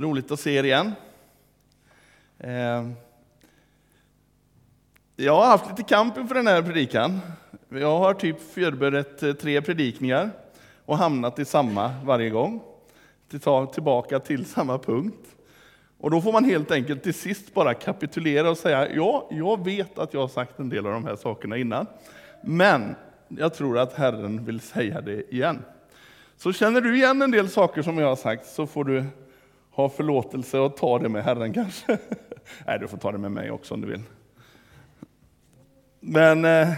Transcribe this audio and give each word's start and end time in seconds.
Roligt 0.00 0.30
att 0.30 0.40
se 0.40 0.54
er 0.54 0.64
igen. 0.64 0.92
Eh, 2.38 2.88
jag 5.16 5.34
har 5.34 5.46
haft 5.46 5.70
lite 5.70 5.82
kamp 5.82 6.18
inför 6.18 6.34
den 6.34 6.46
här 6.46 6.62
predikan. 6.62 7.20
Jag 7.68 7.98
har 7.98 8.14
typ 8.14 8.52
förberett 8.52 9.22
eh, 9.22 9.32
tre 9.32 9.62
predikningar 9.62 10.30
och 10.84 10.98
hamnat 10.98 11.38
i 11.38 11.44
samma 11.44 11.94
varje 12.04 12.30
gång. 12.30 12.62
Tillbaka 13.72 14.18
till 14.18 14.46
samma 14.46 14.78
punkt. 14.78 15.36
Och 15.98 16.10
då 16.10 16.20
får 16.20 16.32
man 16.32 16.44
helt 16.44 16.70
enkelt 16.70 17.02
till 17.02 17.14
sist 17.14 17.54
bara 17.54 17.74
kapitulera 17.74 18.50
och 18.50 18.58
säga, 18.58 18.92
ja, 18.94 19.28
jag 19.30 19.64
vet 19.64 19.98
att 19.98 20.14
jag 20.14 20.20
har 20.20 20.28
sagt 20.28 20.58
en 20.58 20.68
del 20.68 20.86
av 20.86 20.92
de 20.92 21.04
här 21.04 21.16
sakerna 21.16 21.56
innan, 21.56 21.86
men 22.42 22.94
jag 23.28 23.54
tror 23.54 23.78
att 23.78 23.92
Herren 23.92 24.44
vill 24.44 24.60
säga 24.60 25.00
det 25.00 25.34
igen. 25.34 25.62
Så 26.36 26.52
känner 26.52 26.80
du 26.80 26.96
igen 26.96 27.22
en 27.22 27.30
del 27.30 27.48
saker 27.48 27.82
som 27.82 27.98
jag 27.98 28.08
har 28.08 28.16
sagt 28.16 28.46
så 28.46 28.66
får 28.66 28.84
du 28.84 29.04
ha 29.80 29.88
förlåtelse 29.88 30.58
och 30.58 30.76
ta 30.76 30.98
det 30.98 31.08
med 31.08 31.24
Herren 31.24 31.52
kanske. 31.52 31.98
Nej, 32.66 32.78
du 32.78 32.88
får 32.88 32.96
ta 32.96 33.12
det 33.12 33.18
med 33.18 33.32
mig 33.32 33.50
också 33.50 33.74
om 33.74 33.80
du 33.80 33.88
vill. 33.88 34.02
Men 36.00 36.44
eh, 36.44 36.72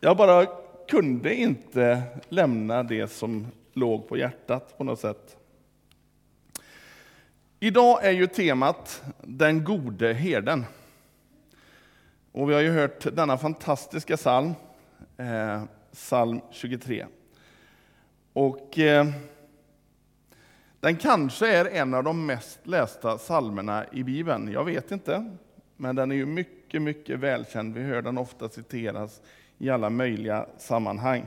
jag 0.00 0.16
bara 0.16 0.46
kunde 0.88 1.34
inte 1.34 2.02
lämna 2.28 2.82
det 2.82 3.08
som 3.08 3.46
låg 3.72 4.08
på 4.08 4.16
hjärtat 4.16 4.78
på 4.78 4.84
något 4.84 5.00
sätt. 5.00 5.36
Idag 7.60 8.04
är 8.04 8.10
ju 8.10 8.26
temat 8.26 9.02
Den 9.20 9.64
gode 9.64 10.12
herden. 10.12 10.64
Och 12.32 12.50
vi 12.50 12.54
har 12.54 12.60
ju 12.60 12.70
hört 12.70 13.16
denna 13.16 13.38
fantastiska 13.38 14.16
psalm, 14.16 14.54
eh, 15.16 15.62
psalm 15.92 16.40
23. 16.50 17.06
Och 18.32 18.78
eh, 18.78 19.06
den 20.82 20.96
kanske 20.96 21.48
är 21.48 21.64
en 21.64 21.94
av 21.94 22.04
de 22.04 22.26
mest 22.26 22.66
lästa 22.66 23.18
psalmerna 23.18 23.84
i 23.92 24.02
Bibeln. 24.02 24.52
Jag 24.52 24.64
vet 24.64 24.90
inte, 24.90 25.36
men 25.76 25.96
den 25.96 26.10
är 26.10 26.16
ju 26.16 26.26
mycket, 26.26 26.82
mycket 26.82 27.18
välkänd. 27.18 27.74
Vi 27.74 27.82
hör 27.82 28.02
den 28.02 28.18
ofta 28.18 28.48
citeras 28.48 29.20
i 29.58 29.70
alla 29.70 29.90
möjliga 29.90 30.46
sammanhang. 30.58 31.26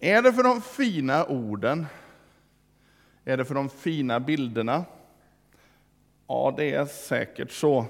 Är 0.00 0.22
det 0.22 0.32
för 0.32 0.42
de 0.42 0.62
fina 0.62 1.24
orden? 1.24 1.86
Är 3.24 3.36
det 3.36 3.44
för 3.44 3.54
de 3.54 3.68
fina 3.68 4.20
bilderna? 4.20 4.84
Ja, 6.26 6.54
det 6.56 6.74
är 6.74 6.86
säkert 6.86 7.50
så. 7.50 7.84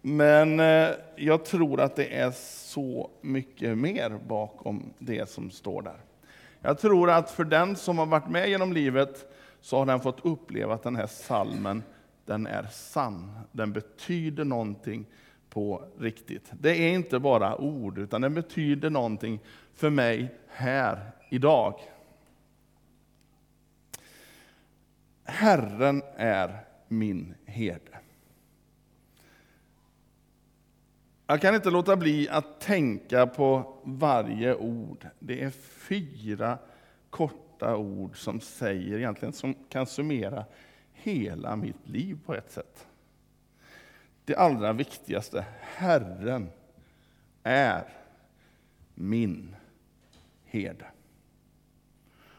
Men 0.00 0.60
eh, 0.60 0.88
jag 1.16 1.44
tror 1.44 1.80
att 1.80 1.96
det 1.96 2.18
är 2.18 2.30
så 2.70 3.10
mycket 3.20 3.78
mer 3.78 4.18
bakom 4.26 4.94
det 4.98 5.30
som 5.30 5.50
står 5.50 5.82
där. 5.82 6.00
Jag 6.62 6.78
tror 6.78 7.10
att 7.10 7.30
för 7.30 7.44
den 7.44 7.76
som 7.76 7.98
har 7.98 8.06
varit 8.06 8.28
med 8.28 8.48
genom 8.48 8.72
livet 8.72 9.32
så 9.60 9.78
har 9.78 9.86
den 9.86 10.00
fått 10.00 10.24
uppleva 10.24 10.74
att 10.74 10.82
den 10.82 10.96
här 10.96 11.06
salmen 11.06 11.82
den 12.24 12.46
är 12.46 12.66
sann. 12.70 13.38
Den 13.52 13.72
betyder 13.72 14.44
någonting 14.44 15.06
på 15.50 15.84
riktigt. 15.98 16.50
Det 16.52 16.70
är 16.70 16.92
inte 16.92 17.18
bara 17.18 17.56
ord, 17.56 17.98
utan 17.98 18.20
den 18.20 18.34
betyder 18.34 18.90
någonting 18.90 19.40
för 19.74 19.90
mig 19.90 20.34
här 20.48 21.12
idag. 21.28 21.80
Herren 25.24 26.02
är 26.16 26.64
min 26.88 27.34
herde. 27.44 27.98
Jag 31.30 31.40
kan 31.40 31.54
inte 31.54 31.70
låta 31.70 31.96
bli 31.96 32.28
att 32.28 32.60
tänka 32.60 33.26
på 33.26 33.76
varje 33.82 34.54
ord. 34.54 35.06
Det 35.18 35.42
är 35.42 35.50
fyra 35.50 36.58
korta 37.10 37.76
ord 37.76 38.16
som 38.16 38.40
säger 38.40 38.98
egentligen, 38.98 39.32
som 39.32 39.54
kan 39.68 39.86
summera 39.86 40.44
hela 40.92 41.56
mitt 41.56 41.88
liv 41.88 42.18
på 42.26 42.34
ett 42.34 42.50
sätt. 42.50 42.86
Det 44.24 44.36
allra 44.36 44.72
viktigaste, 44.72 45.44
Herren 45.60 46.50
är 47.42 47.84
min 48.94 49.56
herde. 50.44 50.86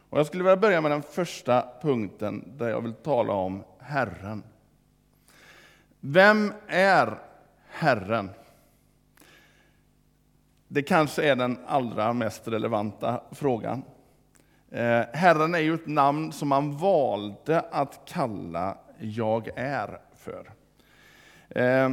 Och 0.09 0.19
jag 0.19 0.25
skulle 0.25 0.44
vilja 0.44 0.57
börja 0.57 0.81
med 0.81 0.91
den 0.91 1.03
första 1.03 1.68
punkten 1.81 2.57
där 2.57 2.69
jag 2.69 2.81
vill 2.81 2.94
tala 2.94 3.34
om 3.34 3.63
Herren. 3.80 4.44
Vem 6.00 6.53
är 6.68 7.18
Herren? 7.68 8.30
Det 10.74 10.82
kanske 10.82 11.24
är 11.24 11.36
den 11.36 11.58
allra 11.68 12.14
mest 12.14 12.48
relevanta 12.48 13.22
frågan. 13.32 13.84
Eh, 14.70 15.02
Herren 15.14 15.56
är 15.56 15.59
ju 15.59 15.74
ett 15.74 15.88
namn 15.88 16.32
som 16.32 16.48
man 16.48 16.78
valde 16.78 17.59
att 17.72 18.02
kalla 18.06 18.78
Jag 19.00 19.50
är 19.56 20.00
för. 20.16 20.52
Eh, 21.50 21.90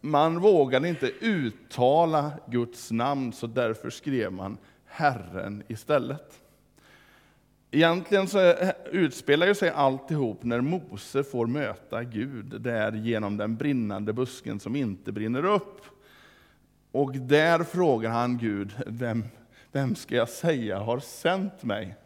man 0.00 0.40
vågade 0.40 0.88
inte 0.88 1.06
uttala 1.20 2.32
Guds 2.46 2.90
namn, 2.90 3.32
så 3.32 3.46
därför 3.46 3.90
skrev 3.90 4.32
man 4.32 4.58
Herren 4.86 5.62
istället. 5.68 6.40
Egentligen 7.70 8.28
så 8.28 8.54
utspelar 8.92 9.54
sig 9.54 9.70
alltihop 9.70 10.44
när 10.44 10.60
Mose 10.60 11.24
får 11.24 11.46
möta 11.46 12.04
Gud 12.04 12.60
där 12.60 12.92
genom 12.92 13.36
den 13.36 13.56
brinnande 13.56 14.12
busken 14.12 14.60
som 14.60 14.76
inte 14.76 15.12
brinner 15.12 15.44
upp. 15.44 15.97
Och 16.92 17.12
där 17.12 17.64
frågar 17.64 18.10
han 18.10 18.38
Gud, 18.38 18.74
vem, 18.86 19.24
vem 19.72 19.94
ska 19.94 20.16
jag 20.16 20.28
säga 20.28 20.78
har 20.78 20.98
sänt 20.98 21.62
mig? 21.62 21.96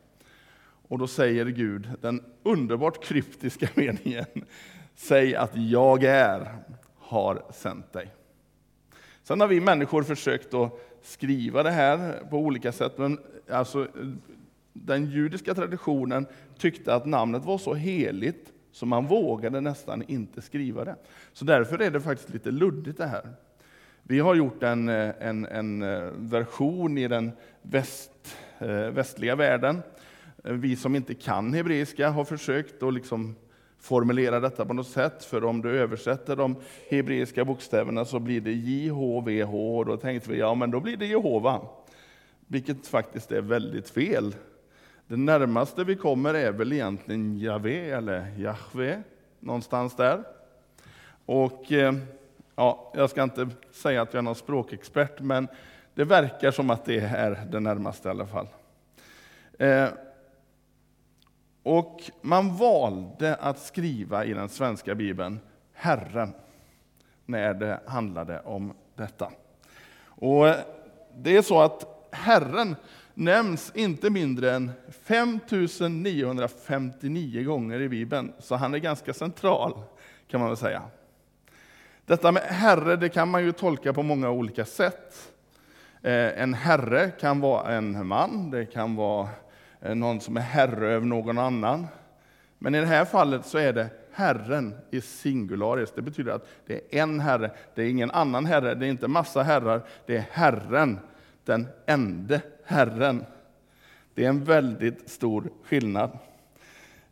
Och 0.88 0.98
då 0.98 1.06
säger 1.06 1.47
Gud 1.47 1.91
den 2.00 2.25
underbart 2.43 3.04
kryptiska 3.04 3.69
meningen, 3.75 4.26
säg 4.94 5.37
att 5.37 5.56
jag 5.56 6.04
är, 6.04 6.59
har 6.98 7.43
sänt 7.53 7.93
dig. 7.93 8.10
Sen 9.22 9.41
har 9.41 9.48
vi 9.48 9.60
människor 9.60 10.03
försökt 10.03 10.54
att 10.54 10.72
skriva 11.03 11.62
det 11.62 11.70
här 11.70 12.25
på 12.31 12.38
olika 12.38 12.72
sätt, 12.72 12.99
men 12.99 13.19
alltså, 13.50 13.88
den 14.72 15.10
judiska 15.10 15.54
traditionen 15.54 16.26
tyckte 16.59 16.94
att 16.94 17.06
namnet 17.06 17.44
var 17.44 17.59
så 17.59 17.75
heligt 17.75 18.53
så 18.72 18.87
man 18.87 19.06
vågade 19.06 19.60
nästan 19.60 20.03
inte 20.09 20.43
skriva 20.43 20.84
det. 20.84 20.97
Så 21.32 21.44
därför 21.44 21.82
är 21.82 21.91
det 21.91 22.00
faktiskt 22.00 22.31
lite 22.31 22.50
luddigt 22.50 22.99
det 22.99 23.06
här. 23.06 23.34
Vi 24.04 24.20
har 24.20 24.34
gjort 24.34 24.62
en, 24.62 24.88
eh, 24.88 25.10
en, 25.20 25.46
en 25.46 25.82
eh, 25.82 26.10
version 26.16 26.98
i 26.98 27.08
den 27.08 27.32
väst, 27.62 28.36
eh, 28.58 28.68
västliga 28.68 29.36
världen. 29.36 29.82
Vi 30.36 30.76
som 30.76 30.96
inte 30.96 31.14
kan 31.14 31.54
hebreiska 31.54 32.08
har 32.10 32.24
försökt 32.24 32.82
att 32.82 32.94
liksom 32.94 33.36
formulera 33.78 34.40
detta 34.40 34.64
på 34.64 34.74
något 34.74 34.88
sätt, 34.88 35.24
för 35.24 35.44
om 35.44 35.62
du 35.62 35.70
översätter 35.70 36.36
de 36.36 36.56
hebreiska 36.90 37.44
bokstäverna 37.44 38.04
så 38.04 38.18
blir 38.18 38.40
det 38.40 38.52
JHVH, 38.52 39.54
och 39.54 39.86
då 39.86 39.96
tänkte 39.96 40.30
vi, 40.30 40.38
ja 40.38 40.54
men 40.54 40.70
då 40.70 40.80
blir 40.80 40.96
det 40.96 41.06
Jehova. 41.06 41.60
Vilket 42.46 42.86
faktiskt 42.86 43.32
är 43.32 43.40
väldigt 43.40 43.90
fel. 43.90 44.34
Det 45.06 45.16
närmaste 45.16 45.84
vi 45.84 45.96
kommer 45.96 46.34
är 46.34 46.52
väl 46.52 46.72
egentligen 46.72 47.38
Javé 47.38 47.90
eller 47.90 48.26
Jahve, 48.38 49.02
någonstans 49.40 49.96
där. 49.96 50.24
Och 51.26 51.72
eh, 51.72 51.94
ja, 52.56 52.92
jag 52.94 53.10
ska 53.10 53.22
inte 53.22 53.48
säga 53.72 54.02
att 54.02 54.14
jag 54.14 54.18
är 54.18 54.22
någon 54.22 54.34
språkexpert, 54.34 55.20
men 55.20 55.48
det 55.94 56.04
verkar 56.04 56.50
som 56.50 56.70
att 56.70 56.84
det 56.84 56.98
är 56.98 57.46
det 57.50 57.60
närmaste 57.60 58.08
i 58.08 58.10
alla 58.10 58.26
fall. 58.26 58.48
Eh, 59.58 59.88
och 61.62 62.00
man 62.20 62.56
valde 62.56 63.34
att 63.34 63.58
skriva 63.58 64.24
i 64.24 64.32
den 64.32 64.48
svenska 64.48 64.94
bibeln 64.94 65.40
Herren 65.72 66.32
när 67.26 67.54
det 67.54 67.80
handlade 67.86 68.40
om 68.40 68.72
detta. 68.94 69.32
Och 70.04 70.46
det 71.16 71.36
är 71.36 71.42
så 71.42 71.60
att 71.60 72.08
Herren 72.10 72.76
nämns 73.14 73.72
inte 73.74 74.10
mindre 74.10 74.52
än 74.52 74.70
5959 74.90 77.44
gånger 77.44 77.80
i 77.80 77.88
Bibeln, 77.88 78.32
så 78.38 78.54
han 78.54 78.74
är 78.74 78.78
ganska 78.78 79.14
central 79.14 79.82
kan 80.28 80.40
man 80.40 80.48
väl 80.48 80.56
säga. 80.56 80.82
Detta 82.06 82.32
med 82.32 82.43
herre 82.43 82.96
det 82.96 83.08
kan 83.08 83.28
man 83.28 83.44
ju 83.44 83.52
tolka 83.52 83.93
på 83.93 84.02
många 84.02 84.31
olika 84.31 84.64
sätt. 84.64 85.32
Eh, 86.02 86.43
en 86.43 86.54
herre 86.54 87.10
kan 87.20 87.40
vara 87.40 87.72
en 87.72 88.06
man, 88.06 88.50
det 88.50 88.66
kan 88.66 88.96
vara 88.96 89.28
eh, 89.81 89.94
någon 89.94 90.20
som 90.20 90.37
är 90.37 90.40
herre 90.40 90.88
över 90.88 91.06
någon 91.06 91.38
annan. 91.38 91.87
Men 92.58 92.75
i 92.75 92.81
det 92.81 92.87
här 92.87 93.04
fallet 93.04 93.46
så 93.46 93.58
är 93.58 93.72
det 93.72 93.88
Herren 94.12 94.75
i 94.90 95.00
singularis. 95.00 95.93
Det 95.94 96.02
betyder 96.02 96.32
att 96.32 96.49
det 96.66 96.75
är 96.75 97.02
en 97.02 97.20
herre, 97.20 97.50
det 97.75 97.82
är 97.82 97.88
ingen 97.88 98.10
annan 98.10 98.46
herre, 98.46 98.75
det 98.75 98.87
är 98.87 98.90
inte 98.90 99.08
massa 99.08 99.43
herrar, 99.43 99.82
det 100.06 100.16
är 100.16 100.25
Herren, 100.31 100.98
den 101.44 101.69
ende 101.87 102.40
Herren. 102.64 103.25
Det 104.14 104.25
är 104.25 104.28
en 104.28 104.44
väldigt 104.44 105.10
stor 105.10 105.50
skillnad. 105.64 106.19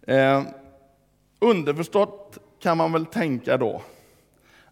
Eh, 0.02 0.43
underförstått 1.38 2.38
kan 2.58 2.76
man 2.76 2.93
väl 2.93 3.06
tänka 3.06 3.56
då 3.56 3.82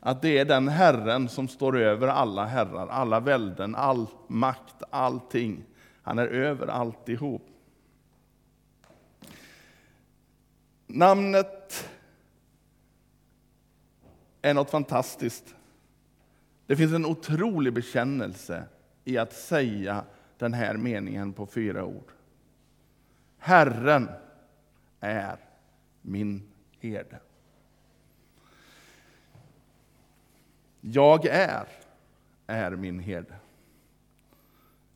att 0.01 0.23
det 0.23 0.39
är 0.39 0.45
den 0.45 0.69
Herren 0.69 1.29
som 1.29 1.49
står 1.49 1.77
över 1.79 2.09
alla 2.09 2.45
herrar, 2.45 2.89
alla 2.89 3.21
välden, 3.21 3.75
all 3.75 4.07
makt, 4.27 4.83
allting. 4.91 5.65
Han 6.03 6.19
är 6.19 6.27
över 6.27 6.67
alltihop. 6.67 7.43
Namnet 10.87 11.89
är 14.43 14.55
något 14.55 14.71
fantastiskt. 14.71 15.55
Det 16.67 16.77
finns 16.77 16.93
en 16.93 17.07
otrolig 17.07 17.73
bekännelse 17.73 18.65
i 19.05 19.19
att 19.19 19.33
säga 19.33 20.05
den 20.39 20.55
här 20.55 20.77
meningen 20.77 21.33
på 21.33 21.47
fyra 21.47 21.85
ord. 21.85 22.13
Herren 23.39 24.09
är 25.01 25.37
min 26.03 26.43
herde. 26.81 27.21
Jag 30.81 31.27
är, 31.27 31.65
är 32.47 32.71
min 32.71 33.01
herde. 33.01 33.35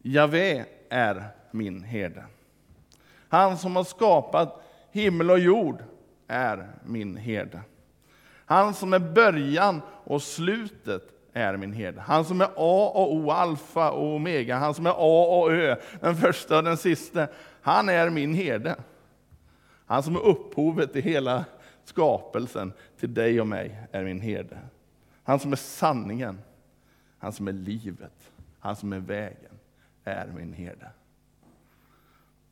Javé 0.03 0.65
är 0.89 1.25
min 1.51 1.83
herde. 1.83 2.25
Han 3.29 3.59
som 3.59 3.77
har 3.77 3.85
skapat 3.85 4.63
himmel 4.91 5.31
och 5.31 5.39
jord 5.39 5.83
är 6.29 6.69
min 6.85 7.17
herde. 7.17 7.61
Han 8.45 8.75
som 8.75 8.93
är 8.93 8.99
början 8.99 9.81
och 10.05 10.23
slutet 10.23 11.03
är 11.33 11.57
min 11.57 11.73
herde. 11.73 12.01
Han 12.01 12.25
som 12.25 12.41
är 12.41 12.49
A 12.57 12.93
och 12.95 13.15
O, 13.15 13.31
alfa 13.31 13.91
och 13.91 14.15
omega, 14.15 14.57
han 14.57 14.75
som 14.75 14.87
är 14.87 14.91
A 14.91 15.41
och 15.41 15.53
Ö, 15.53 15.77
den 16.01 16.17
första 16.17 16.59
och 16.59 16.65
den 16.65 16.77
sista. 16.77 17.27
Han 17.63 17.89
är 17.89 18.11
min 18.11 18.35
herde. 18.35 18.77
Han 19.87 20.03
som 20.03 20.17
är 20.17 20.21
upphovet 20.21 20.93
till 20.93 21.03
hela 21.03 21.45
skapelsen, 21.85 22.73
till 23.01 23.15
dig 23.15 23.41
och 23.41 23.47
mig, 23.47 23.79
är 23.93 24.05
min 24.05 24.21
herde. 24.21 24.59
Han 25.25 25.41
som 25.41 25.53
är 25.53 25.57
sanningen, 25.57 26.41
han 27.19 27.33
som 27.33 27.49
är 27.49 27.53
livet, 27.53 28.33
han 28.59 28.77
som 28.77 28.93
är 28.93 28.99
vägen, 28.99 29.59
är 30.05 30.27
min 30.27 30.53
herde. 30.53 30.91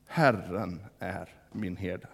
Herren 0.05 0.81
är 0.99 1.29
min 1.51 1.77
herde. 1.77 2.07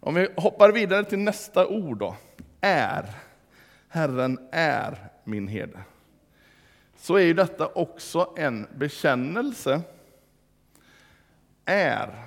Om 0.00 0.14
vi 0.14 0.28
hoppar 0.36 0.72
vidare 0.72 1.04
till 1.04 1.18
nästa 1.18 1.66
ord 1.66 1.98
då, 1.98 2.16
är. 2.60 3.14
Herren 3.88 4.48
är 4.52 5.10
min 5.24 5.48
herde. 5.48 5.80
Så 6.96 7.14
är 7.14 7.24
ju 7.24 7.34
detta 7.34 7.66
också 7.66 8.34
en 8.36 8.66
bekännelse. 8.76 9.82
Är. 11.64 12.24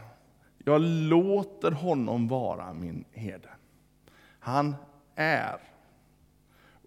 Jag 0.57 0.81
låter 0.81 1.71
honom 1.71 2.27
vara 2.27 2.73
min 2.73 3.05
herde. 3.11 3.49
Han 4.39 4.75
är. 5.21 5.57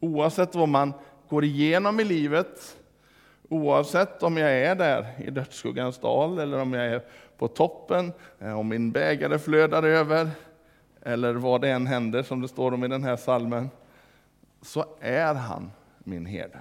Oavsett 0.01 0.55
vad 0.55 0.69
man 0.69 0.93
går 1.29 1.45
igenom 1.45 2.01
i 2.01 2.05
livet, 2.05 2.77
oavsett 3.49 4.23
om 4.23 4.37
jag 4.37 4.53
är 4.53 4.75
där 4.75 5.07
i 5.19 5.31
dödsskuggans 5.31 5.99
dal 5.99 6.39
eller 6.39 6.61
om 6.61 6.73
jag 6.73 6.87
är 6.87 7.03
på 7.39 7.49
toppen, 7.49 8.13
eh, 8.39 8.59
om 8.59 8.69
min 8.69 8.93
bägare 8.93 9.39
flödar 9.39 9.83
över, 9.83 10.31
eller 11.03 11.35
vad 11.35 11.61
det 11.61 11.71
än 11.71 11.87
händer, 11.87 12.23
som 12.23 12.41
det 12.41 12.49
står 12.49 12.75
om 12.75 12.85
i 12.85 12.89
den 12.89 13.05
här 13.05 13.17
salmen, 13.17 13.71
så 14.63 14.85
är 15.01 15.35
han 15.35 15.71
min 15.99 16.27
herde. 16.27 16.59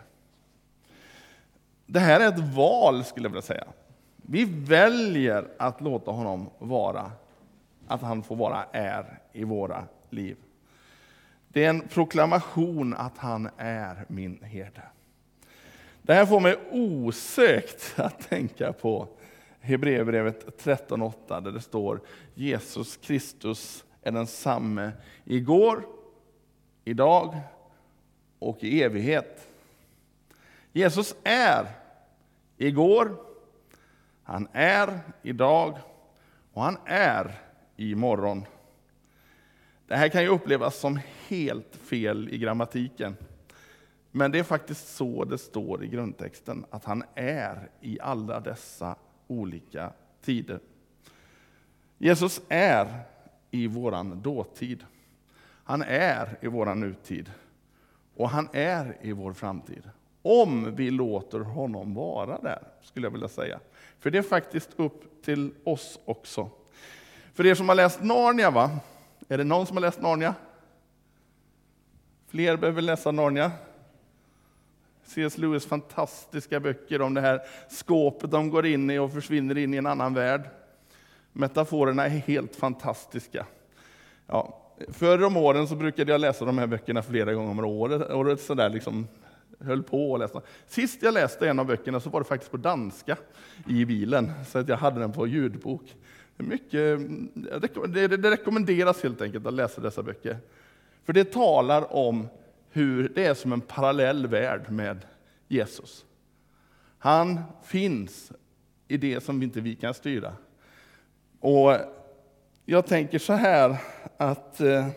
Det 1.86 2.00
här 2.00 2.20
är 2.20 2.28
ett 2.28 2.56
val, 2.56 3.04
skulle 3.04 3.26
jag 3.26 3.30
vilja 3.30 3.42
säga. 3.42 3.66
Vi 4.16 4.46
väljer 4.46 5.48
att 5.58 5.82
låta 5.82 6.12
honom 6.12 6.50
vara, 6.60 7.12
att 7.88 8.02
han 8.02 8.24
får 8.24 8.36
vara 8.36 8.66
är 8.72 9.20
i 9.32 9.44
våra 9.44 9.84
liv. 10.10 10.38
Det 11.54 11.66
är 11.66 11.70
en 11.70 11.88
proklamation 11.88 12.94
att 12.94 13.18
han 13.18 13.50
är 13.58 14.06
min 14.08 14.44
herde. 14.44 14.82
Det 16.02 16.14
här 16.14 16.26
får 16.26 16.40
mig 16.40 16.56
osökt 16.72 17.94
att 17.96 18.30
tänka 18.30 18.74
på 18.74 19.08
Hebreerbrevet 19.60 20.64
13.8 20.64 21.42
där 21.42 21.52
det 21.52 21.62
står 21.62 22.02
Jesus 22.34 22.98
Kristus 22.98 23.86
är 24.02 24.12
densamme 24.12 24.92
igår, 25.26 25.86
idag 26.84 27.40
och 28.40 28.64
i 28.64 28.84
evighet. 28.84 29.48
Jesus 30.72 31.16
är 31.24 31.66
igår, 32.58 33.16
han 34.24 34.48
är 34.54 35.00
idag 35.22 35.78
och 36.54 36.64
han 36.64 36.78
är 36.86 37.40
imorgon. 37.78 38.46
Det 39.88 39.96
här 39.96 40.10
kan 40.10 40.22
ju 40.22 40.28
upplevas 40.28 40.80
som 40.80 41.00
helt 41.28 41.76
fel 41.76 42.30
i 42.30 42.38
grammatiken. 42.38 43.18
Men 44.12 44.32
det 44.32 44.40
är 44.40 44.44
faktiskt 44.44 44.96
så 44.96 45.24
det 45.24 45.38
står 45.38 45.84
i 45.84 45.88
grundtexten, 45.88 46.66
att 46.70 46.86
han 46.86 47.04
är 47.16 47.70
i 47.82 48.00
alla 48.02 48.40
dessa 48.40 48.96
olika 49.28 49.92
tider. 50.22 50.60
Jesus 51.98 52.42
är 52.50 53.00
i 53.52 53.68
våran 53.68 54.22
dåtid. 54.22 54.86
Han 55.64 55.82
är 55.82 56.38
i 56.42 56.48
våran 56.48 56.80
nutid. 56.80 57.32
Och 58.16 58.30
han 58.30 58.50
är 58.54 58.98
i 59.02 59.12
vår 59.12 59.34
framtid. 59.34 59.90
Om 60.22 60.76
vi 60.76 60.92
låter 60.92 61.40
honom 61.40 61.94
vara 61.94 62.42
där, 62.42 62.64
skulle 62.82 63.06
jag 63.06 63.12
vilja 63.12 63.28
säga. 63.28 63.60
För 64.00 64.12
det 64.12 64.18
är 64.18 64.22
faktiskt 64.22 64.70
upp 64.76 65.24
till 65.24 65.54
oss 65.64 66.00
också. 66.06 66.50
För 67.34 67.46
er 67.46 67.56
som 67.56 67.70
har 67.70 67.76
läst 67.76 68.04
Narnia, 68.04 68.52
va? 68.52 68.72
Är 69.28 69.38
det 69.38 69.44
någon 69.44 69.66
som 69.66 69.78
har 69.78 69.82
läst 69.82 70.02
Narnia? 70.02 70.36
Fler 72.28 72.58
behöver 72.58 72.82
läsa 72.82 73.12
Narnia. 73.12 73.52
C.S. 75.04 75.38
Lewis 75.38 75.66
fantastiska 75.66 76.60
böcker 76.60 77.02
om 77.02 77.14
det 77.14 77.22
här 77.22 77.42
skåpet 77.70 78.32
de 78.32 78.50
går 78.50 78.66
in 78.66 78.90
i 78.90 79.00
och 79.00 79.14
försvinner 79.14 79.58
in 79.58 79.74
i 79.74 79.78
en 79.78 79.86
annan 79.86 80.14
värld. 80.14 80.42
Metaforerna 81.32 82.06
är 82.06 82.10
helt 82.10 82.56
fantastiska. 82.56 83.46
Ja, 84.28 84.60
förr 84.90 85.24
om 85.24 85.38
åren 85.38 85.68
så 85.68 85.76
brukade 85.76 86.12
jag 86.12 86.22
läsa 86.22 86.46
de 86.46 86.58
här 86.58 86.68
böckerna 86.68 87.04
flera 87.04 87.34
gånger 87.34 87.52
om 87.52 87.60
året. 87.60 88.12
året 88.12 88.42
så 88.42 88.54
där 88.54 88.70
liksom 88.70 89.08
höll 89.60 89.84
på 89.84 90.14
att 90.14 90.20
läsa. 90.20 90.42
Sist 90.68 91.04
jag 91.04 91.14
läste 91.14 91.50
en 91.50 91.60
av 91.60 91.66
böckerna 91.66 92.00
så 92.00 92.10
var 92.10 92.20
det 92.20 92.26
faktiskt 92.26 92.52
på 92.52 92.58
danska 92.58 93.18
i 93.68 93.86
bilen, 93.86 94.32
så 94.48 94.60
att 94.60 94.68
jag 94.68 94.78
hade 94.78 95.00
den 95.00 95.12
på 95.12 95.28
ljudbok. 95.28 95.96
Mycket, 96.48 96.98
mm, 96.98 97.30
det, 97.88 98.32
rekommenderas 98.32 99.04
helt 99.04 99.22
enkelt 99.22 99.46
att 99.46 99.54
läsa 99.54 99.82
dessa 99.82 100.04
böcker. 100.04 100.38
För 101.04 101.14
det 101.14 101.32
talar 101.32 101.94
om 101.94 102.28
hur 102.70 103.12
det 103.16 103.26
är 103.26 103.34
som 103.34 103.54
en 103.54 103.62
parallell 103.62 104.28
värld 104.28 104.72
med 104.72 105.06
Jesus. 105.48 106.06
Han 106.98 107.42
finns 107.64 108.32
i 108.88 108.98
det 108.98 109.24
som 109.24 109.44
inte 109.44 109.62
vi 109.62 109.76
kan 109.76 109.94
styra. 109.94 110.34
Och 111.40 111.78
jag 112.66 112.88
tänker 112.88 113.20
så 113.20 113.34
här 113.34 113.78
att 114.18 114.62
eh, 114.62 114.88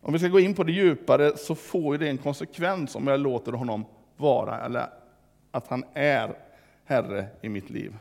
om 0.00 0.12
vi 0.12 0.18
ska 0.18 0.28
gå 0.28 0.40
in 0.40 0.54
på 0.54 0.64
det 0.64 0.72
djupare 0.72 1.36
så 1.36 1.54
får 1.54 1.98
det 1.98 2.08
en 2.08 2.18
konsekvens 2.18 2.94
om 2.94 3.06
jag 3.06 3.20
låter 3.20 3.52
honom 3.52 3.84
vara, 4.16 4.60
eller 4.60 4.86
att 5.50 5.66
han 5.66 5.84
är 5.94 6.34
Herre 6.84 7.26
i 7.40 7.48
mitt 7.48 7.70
liv. 7.70 7.96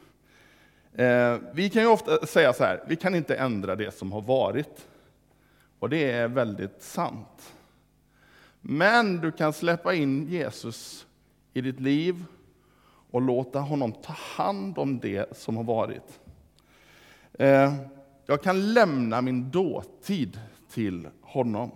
Eh, 0.96 1.38
vi 1.54 1.70
kan 1.70 1.82
ju 1.82 1.88
ofta 1.88 2.26
säga 2.26 2.54
så 2.54 2.64
här, 2.64 2.84
vi 2.88 2.96
kan 2.96 3.16
inte 3.16 3.36
ändra 3.36 3.76
det 3.76 3.92
som 3.94 4.12
har 4.12 4.22
varit. 4.22 4.88
Och 5.80 5.90
det 5.90 6.12
är 6.12 6.28
väldigt 6.28 6.82
sant. 6.82 7.54
Men 8.62 9.18
du 9.18 9.32
kan 9.32 9.54
släppa 9.54 9.94
in 9.94 10.28
Jesus 10.28 11.06
i 11.54 11.62
ditt 11.62 11.80
liv 11.80 12.26
och 13.12 13.22
låta 13.22 13.60
honom 13.60 13.92
ta 13.92 14.14
hand 14.14 14.78
om 14.78 15.00
det 15.00 15.38
som 15.38 15.58
har 15.58 15.64
varit. 15.64 16.20
Eh, 17.34 17.74
jag 18.26 18.44
kan 18.44 18.74
lämna 18.74 19.22
min 19.22 19.52
dåtid 19.52 20.40
till 20.70 21.08
honom. 21.22 21.72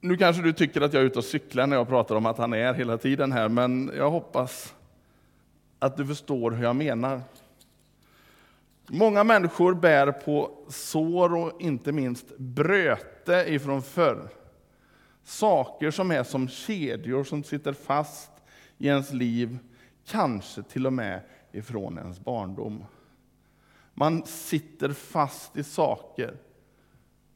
Nu 0.00 0.16
kanske 0.16 0.42
du 0.42 0.52
tycker 0.52 0.80
att 0.80 0.92
jag 0.92 1.02
är 1.02 1.06
ute 1.06 1.18
och 1.18 1.24
cyklar 1.24 1.66
när 1.66 1.76
jag 1.76 1.88
pratar 1.88 2.14
om 2.14 2.26
att 2.26 2.38
han 2.38 2.52
är 2.52 2.74
hela 2.74 2.98
tiden 2.98 3.32
här, 3.32 3.48
men 3.48 3.92
jag 3.96 4.10
hoppas 4.10 4.74
att 5.80 5.96
du 5.96 6.06
förstår 6.06 6.50
hur 6.50 6.64
jag 6.64 6.76
menar. 6.76 7.22
Många 8.88 9.24
människor 9.24 9.74
bär 9.74 10.12
på 10.12 10.64
sår 10.68 11.34
och 11.36 11.60
inte 11.60 11.92
minst 11.92 12.38
bröte 12.38 13.44
ifrån 13.48 13.82
förr. 13.82 14.28
Saker 15.22 15.90
som 15.90 16.10
är 16.10 16.22
som 16.22 16.48
kedjor 16.48 17.24
som 17.24 17.44
sitter 17.44 17.72
fast 17.72 18.30
i 18.78 18.86
ens 18.86 19.12
liv, 19.12 19.58
kanske 20.06 20.62
till 20.62 20.86
och 20.86 20.92
med 20.92 21.20
ifrån 21.52 21.98
ens 21.98 22.20
barndom. 22.20 22.84
Man 23.94 24.26
sitter 24.26 24.92
fast 24.92 25.56
i 25.56 25.64
saker. 25.64 26.36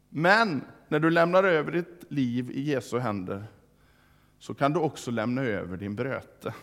Men 0.08 0.64
när 0.88 1.00
du 1.00 1.10
lämnar 1.10 1.44
över 1.44 1.72
ditt 1.72 2.04
liv 2.08 2.50
i 2.50 2.60
Jesu 2.60 2.98
händer 2.98 3.44
så 4.38 4.54
kan 4.54 4.72
du 4.72 4.80
också 4.80 5.10
lämna 5.10 5.42
över 5.42 5.76
din 5.76 5.96
bröte. 5.96 6.54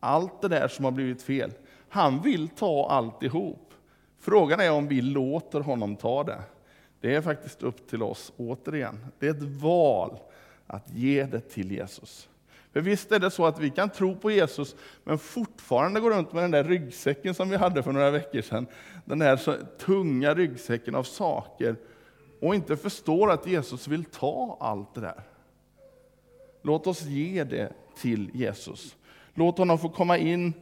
Allt 0.00 0.40
det 0.40 0.48
där 0.48 0.68
som 0.68 0.84
har 0.84 0.92
blivit 0.92 1.22
fel. 1.22 1.52
Han 1.88 2.22
vill 2.22 2.48
ta 2.48 2.88
alltihop. 2.90 3.74
Frågan 4.18 4.60
är 4.60 4.72
om 4.72 4.88
vi 4.88 5.00
låter 5.00 5.60
honom 5.60 5.96
ta 5.96 6.24
det. 6.24 6.42
Det 7.00 7.14
är 7.14 7.20
faktiskt 7.20 7.62
upp 7.62 7.88
till 7.88 8.02
oss, 8.02 8.32
återigen. 8.36 9.06
Det 9.18 9.26
är 9.26 9.30
ett 9.30 9.42
val 9.42 10.18
att 10.66 10.90
ge 10.90 11.24
det 11.24 11.40
till 11.40 11.72
Jesus. 11.72 12.28
För 12.72 12.80
visst 12.80 13.12
är 13.12 13.18
det 13.18 13.30
så 13.30 13.46
att 13.46 13.60
vi 13.60 13.70
kan 13.70 13.90
tro 13.90 14.16
på 14.16 14.30
Jesus, 14.30 14.76
men 15.04 15.18
fortfarande 15.18 16.00
gå 16.00 16.10
runt 16.10 16.32
med 16.32 16.44
den 16.44 16.50
där 16.50 16.64
ryggsäcken 16.64 17.34
som 17.34 17.50
vi 17.50 17.56
hade 17.56 17.82
för 17.82 17.92
några 17.92 18.10
veckor 18.10 18.40
sedan. 18.40 18.66
Den 19.04 19.18
där 19.18 19.58
tunga 19.78 20.34
ryggsäcken 20.34 20.94
av 20.94 21.02
saker 21.02 21.76
och 22.40 22.54
inte 22.54 22.76
förstår 22.76 23.30
att 23.30 23.46
Jesus 23.46 23.88
vill 23.88 24.04
ta 24.04 24.56
allt 24.60 24.94
det 24.94 25.00
där. 25.00 25.22
Låt 26.62 26.86
oss 26.86 27.02
ge 27.02 27.44
det 27.44 27.72
till 27.96 28.30
Jesus. 28.34 28.96
Låt 29.34 29.58
honom 29.58 29.78
få 29.78 29.88
komma 29.88 30.18
in 30.18 30.52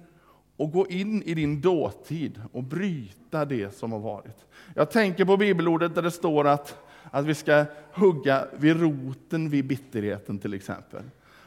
och 0.57 0.73
gå 0.73 0.87
in 0.87 1.23
i 1.23 1.35
din 1.35 1.61
dåtid 1.61 2.43
och 2.53 2.63
bryta 2.63 3.45
det 3.45 3.75
som 3.75 3.93
har 3.93 3.99
varit. 3.99 4.47
Jag 4.75 4.91
tänker 4.91 5.25
på 5.25 5.37
bibelordet 5.37 5.95
där 5.95 6.03
det 6.03 6.11
står 6.11 6.47
att, 6.47 6.79
att 7.11 7.25
vi 7.25 7.35
ska 7.35 7.65
hugga 7.93 8.47
vid 8.59 8.81
roten 8.81 9.49
vid 9.49 9.67
bitterheten 9.67 10.39
till 10.39 10.55
exempel. 10.55 11.03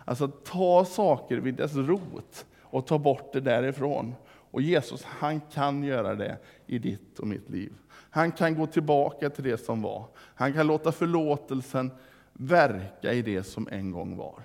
Alltså 0.05 0.27
ta 0.27 0.85
saker 0.85 1.37
vid 1.37 1.55
dess 1.55 1.75
rot 1.75 2.45
och 2.61 2.87
ta 2.87 2.99
bort 2.99 3.33
det 3.33 3.39
därifrån. 3.39 4.15
Och 4.51 4.61
Jesus, 4.61 5.03
han 5.03 5.41
kan 5.41 5.83
göra 5.83 6.15
det 6.15 6.37
i 6.67 6.79
ditt 6.79 7.19
och 7.19 7.27
mitt 7.27 7.49
liv. 7.49 7.73
Han 8.09 8.31
kan 8.31 8.55
gå 8.55 8.67
tillbaka 8.67 9.29
till 9.29 9.43
det 9.43 9.57
som 9.57 9.81
var. 9.81 10.05
Han 10.17 10.53
kan 10.53 10.67
låta 10.67 10.91
förlåtelsen 10.91 11.91
verka 12.33 13.13
i 13.13 13.21
det 13.21 13.43
som 13.43 13.67
en 13.71 13.91
gång 13.91 14.17
var. 14.17 14.41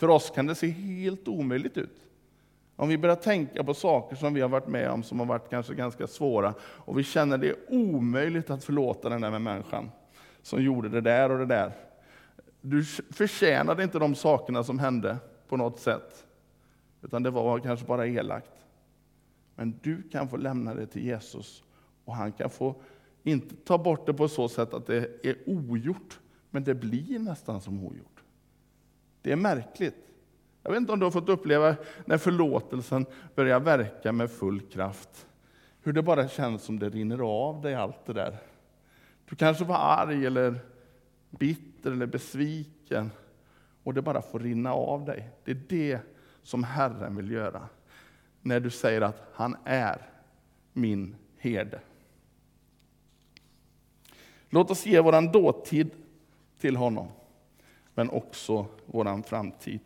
För 0.00 0.08
oss 0.08 0.30
kan 0.30 0.46
det 0.46 0.54
se 0.54 0.66
helt 0.68 1.28
omöjligt 1.28 1.76
ut. 1.76 2.06
Om 2.76 2.88
vi 2.88 2.98
börjar 2.98 3.16
tänka 3.16 3.64
på 3.64 3.74
saker 3.74 4.16
som 4.16 4.34
vi 4.34 4.40
har 4.40 4.48
varit 4.48 4.68
med 4.68 4.90
om 4.90 5.02
som 5.02 5.18
har 5.18 5.26
varit 5.26 5.50
kanske 5.50 5.74
ganska 5.74 6.06
svåra 6.06 6.54
och 6.62 6.98
vi 6.98 7.04
känner 7.04 7.38
det 7.38 7.48
är 7.48 7.56
omöjligt 7.68 8.50
att 8.50 8.64
förlåta 8.64 9.08
den 9.08 9.20
där 9.20 9.38
människan 9.38 9.90
som 10.42 10.62
gjorde 10.62 10.88
det 10.88 11.00
där 11.00 11.30
och 11.30 11.38
det 11.38 11.46
där. 11.46 11.72
Du 12.60 12.84
förtjänade 12.84 13.82
inte 13.82 13.98
de 13.98 14.14
sakerna 14.14 14.64
som 14.64 14.78
hände 14.78 15.16
på 15.48 15.56
något 15.56 15.80
sätt, 15.80 16.26
utan 17.02 17.22
det 17.22 17.30
var 17.30 17.58
kanske 17.58 17.86
bara 17.86 18.06
elakt. 18.06 18.52
Men 19.54 19.78
du 19.82 20.02
kan 20.02 20.28
få 20.28 20.36
lämna 20.36 20.74
det 20.74 20.86
till 20.86 21.04
Jesus 21.04 21.62
och 22.04 22.14
han 22.14 22.32
kan 22.32 22.50
få, 22.50 22.74
inte 23.22 23.54
ta 23.64 23.78
bort 23.78 24.06
det 24.06 24.14
på 24.14 24.28
så 24.28 24.48
sätt 24.48 24.74
att 24.74 24.86
det 24.86 25.26
är 25.26 25.36
ogjort, 25.46 26.20
men 26.50 26.64
det 26.64 26.74
blir 26.74 27.18
nästan 27.18 27.60
som 27.60 27.84
ogjort. 27.84 28.19
Det 29.22 29.32
är 29.32 29.36
märkligt. 29.36 29.96
Jag 30.62 30.70
vet 30.70 30.80
inte 30.80 30.92
om 30.92 30.98
du 30.98 31.06
har 31.06 31.10
fått 31.10 31.28
uppleva 31.28 31.76
när 32.04 32.18
förlåtelsen 32.18 33.06
börjar 33.34 33.60
verka 33.60 34.12
med 34.12 34.30
full 34.30 34.60
kraft. 34.60 35.26
Hur 35.82 35.92
det 35.92 36.02
bara 36.02 36.28
känns 36.28 36.62
som 36.62 36.78
det 36.78 36.88
rinner 36.88 37.18
av 37.18 37.60
dig 37.60 37.74
allt 37.74 38.06
det 38.06 38.12
där. 38.12 38.36
Du 39.28 39.36
kanske 39.36 39.64
var 39.64 39.76
arg 39.76 40.26
eller 40.26 40.54
bitter 41.30 41.90
eller 41.92 42.06
besviken 42.06 43.10
och 43.82 43.94
det 43.94 44.02
bara 44.02 44.22
får 44.22 44.40
rinna 44.40 44.72
av 44.72 45.04
dig. 45.04 45.30
Det 45.44 45.50
är 45.50 45.60
det 45.68 45.98
som 46.42 46.64
Herren 46.64 47.16
vill 47.16 47.30
göra. 47.30 47.68
När 48.42 48.60
du 48.60 48.70
säger 48.70 49.00
att 49.00 49.22
han 49.32 49.56
är 49.64 50.10
min 50.72 51.16
herde. 51.38 51.80
Låt 54.50 54.70
oss 54.70 54.86
ge 54.86 55.00
vår 55.00 55.32
dåtid 55.32 55.90
till 56.58 56.76
honom, 56.76 57.08
men 58.00 58.10
också 58.10 58.66
vår 58.86 59.22
framtid. 59.22 59.80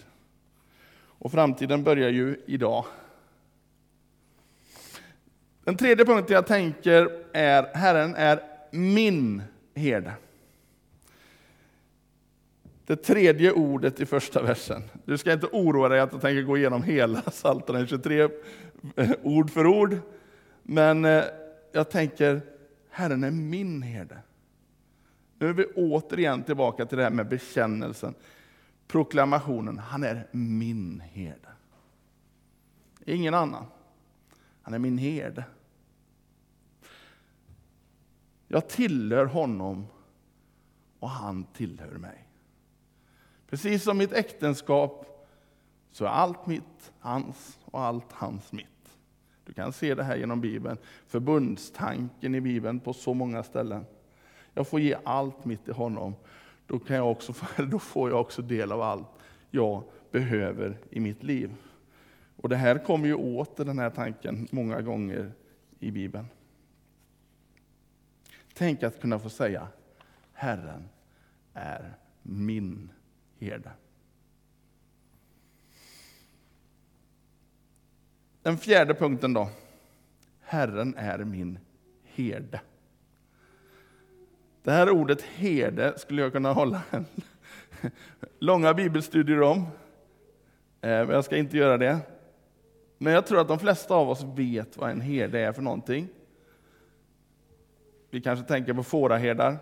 Och 0.97 1.33
framtiden 1.33 1.85
börjar 1.85 2.11
ju 2.11 2.37
idag. 2.47 2.85
Den 5.64 5.76
tredje 5.76 6.04
punkten 6.04 6.35
jag 6.35 6.47
tänker 6.47 7.25
är, 7.33 7.75
Herren 7.75 8.14
är 8.14 8.40
min 8.71 9.42
herde. 9.75 10.12
Det 12.87 12.97
tredje 12.97 13.52
ordet 13.52 14.00
i 14.00 14.06
första 14.06 14.42
versen. 14.42 14.83
Du 15.04 15.18
ska 15.18 15.33
inte 15.33 15.47
oroa 15.47 15.88
dig 15.88 16.00
att 16.00 16.12
jag 16.12 16.21
tänker 16.21 16.42
gå 16.42 16.56
igenom 16.56 16.83
hela 16.83 17.21
Psaltaren 17.30 17.87
23 17.87 18.28
ord 19.23 19.50
för 19.50 19.66
ord. 19.66 19.97
Men 20.62 21.04
eh, 21.04 21.25
jag 21.73 21.90
tänker, 21.90 22.42
Herren 22.90 23.25
är 23.25 23.30
min 23.30 23.83
herde. 23.83 24.18
Nu 25.45 25.51
är 25.51 25.55
vi 25.55 25.65
återigen 25.65 26.43
tillbaka 26.43 26.87
till 26.87 26.99
det 26.99 27.05
här 27.05 27.11
med 27.11 27.29
bekännelsen, 27.29 28.15
proklamationen. 28.87 29.79
Han 29.79 30.05
är 30.05 30.29
min 30.31 31.01
herde. 31.01 31.49
Ingen 33.05 33.35
annan. 33.35 33.67
Han 34.63 34.75
är 34.75 34.79
min 34.79 34.99
herde. 34.99 35.45
Jag 38.49 38.69
tillhör 38.69 39.25
honom 39.25 39.87
och 40.99 41.11
han 41.11 41.45
tillhör 41.45 41.99
mig. 41.99 42.29
Precis 43.51 43.83
som 43.83 43.99
mitt 43.99 44.13
äktenskap 44.13 45.27
så 45.93 46.05
är 46.05 46.09
allt 46.09 46.47
mitt 46.47 46.93
hans 46.99 47.59
och 47.65 47.81
allt 47.81 48.13
hans 48.13 48.53
mitt. 48.53 48.99
Du 49.45 49.53
kan 49.53 49.73
se 49.73 49.95
det 49.95 50.05
här 50.05 50.17
genom 50.17 50.41
Bibeln, 50.41 50.79
förbundstanken 51.07 52.35
i 52.35 52.41
Bibeln 52.41 52.81
på 52.81 52.93
så 52.93 53.15
många 53.15 53.43
ställen. 53.43 53.85
Jag 54.55 54.69
får 54.69 54.81
ge 54.81 54.97
allt 55.05 55.45
mitt 55.45 55.65
till 55.65 55.75
honom, 55.75 56.15
då, 56.67 56.79
kan 56.79 56.97
jag 56.97 57.11
också, 57.11 57.35
då 57.71 57.79
får 57.79 58.11
jag 58.11 58.21
också 58.21 58.43
del 58.43 58.73
av 58.73 58.83
allt 58.83 59.09
jag 59.51 59.83
behöver 60.11 60.79
i 60.91 61.01
mitt 61.01 61.23
liv. 61.23 61.55
Och 62.37 62.49
Det 62.49 62.57
här 62.57 62.79
kommer 62.79 63.07
ju 63.07 63.15
åter, 63.15 63.65
den 63.65 63.79
här 63.79 63.91
tanken, 63.91 64.49
många 64.51 64.81
gånger 64.81 65.33
i 65.79 65.91
Bibeln. 65.91 66.27
Tänk 68.55 68.83
att 68.83 69.01
kunna 69.01 69.19
få 69.19 69.31
säga, 69.31 69.69
Herren 70.33 70.89
är 71.53 71.95
min 72.23 72.91
herde. 73.39 73.71
Den 78.43 78.59
fjärde 78.59 78.95
punkten 78.95 79.33
då. 79.33 79.51
Herren 80.41 80.95
är 80.97 81.19
min 81.19 81.59
herde. 82.03 82.61
Det 84.64 84.73
här 84.73 84.90
ordet 84.90 85.23
herde 85.23 85.99
skulle 85.99 86.23
jag 86.23 86.33
kunna 86.33 86.52
hålla 86.52 86.83
en 86.90 87.06
långa 88.38 88.75
bibelstudier 88.75 89.42
om. 89.42 89.59
Eh, 89.59 89.66
men 90.80 91.09
jag 91.09 91.25
ska 91.25 91.37
inte 91.37 91.56
göra 91.56 91.78
det. 91.78 91.99
Men 92.99 93.12
jag 93.12 93.26
tror 93.26 93.40
att 93.40 93.49
de 93.49 93.59
flesta 93.59 93.94
av 93.94 94.11
oss 94.11 94.23
vet 94.37 94.76
vad 94.76 94.90
en 94.90 95.00
herde 95.00 95.40
är 95.40 95.52
för 95.52 95.62
någonting. 95.62 96.09
Vi 98.11 98.21
kanske 98.21 98.44
tänker 98.44 98.75
på 98.75 98.83
fåraherdar. 98.83 99.56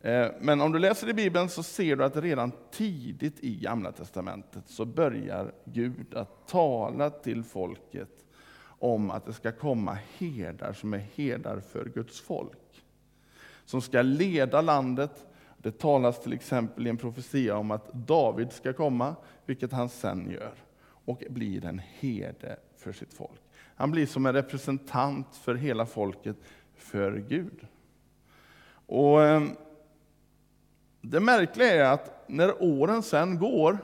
Eh, 0.00 0.26
men 0.40 0.60
om 0.60 0.72
du 0.72 0.78
läser 0.78 1.08
i 1.08 1.14
Bibeln 1.14 1.48
så 1.48 1.62
ser 1.62 1.96
du 1.96 2.04
att 2.04 2.16
redan 2.16 2.52
tidigt 2.70 3.40
i 3.40 3.54
Gamla 3.54 3.92
Testamentet 3.92 4.68
så 4.68 4.84
börjar 4.84 5.52
Gud 5.64 6.14
att 6.14 6.48
tala 6.48 7.10
till 7.10 7.44
folket 7.44 8.24
om 8.62 9.10
att 9.10 9.26
det 9.26 9.32
ska 9.32 9.52
komma 9.52 9.98
herdar 10.18 10.72
som 10.72 10.94
är 10.94 11.06
herdar 11.14 11.60
för 11.60 11.84
Guds 11.84 12.20
folk. 12.20 12.59
Som 13.70 13.82
ska 13.82 14.02
leda 14.02 14.60
landet. 14.60 15.26
Det 15.58 15.78
talas 15.78 16.22
till 16.22 16.32
exempel 16.32 16.86
i 16.86 16.90
en 16.90 16.96
profetia 16.96 17.56
om 17.56 17.70
att 17.70 17.92
David 17.92 18.52
ska 18.52 18.72
komma, 18.72 19.16
vilket 19.46 19.72
han 19.72 19.88
sen 19.88 20.30
gör, 20.30 20.54
och 21.04 21.22
blir 21.30 21.64
en 21.64 21.80
herde 21.98 22.56
för 22.76 22.92
sitt 22.92 23.14
folk. 23.14 23.40
Han 23.74 23.90
blir 23.90 24.06
som 24.06 24.26
en 24.26 24.32
representant 24.32 25.36
för 25.36 25.54
hela 25.54 25.86
folket, 25.86 26.36
för 26.76 27.16
Gud. 27.28 27.66
Och 28.86 29.22
eh, 29.22 29.42
det 31.00 31.20
märkliga 31.20 31.74
är 31.74 31.92
att 31.92 32.28
när 32.28 32.62
åren 32.62 33.02
sen 33.02 33.38
går, 33.38 33.78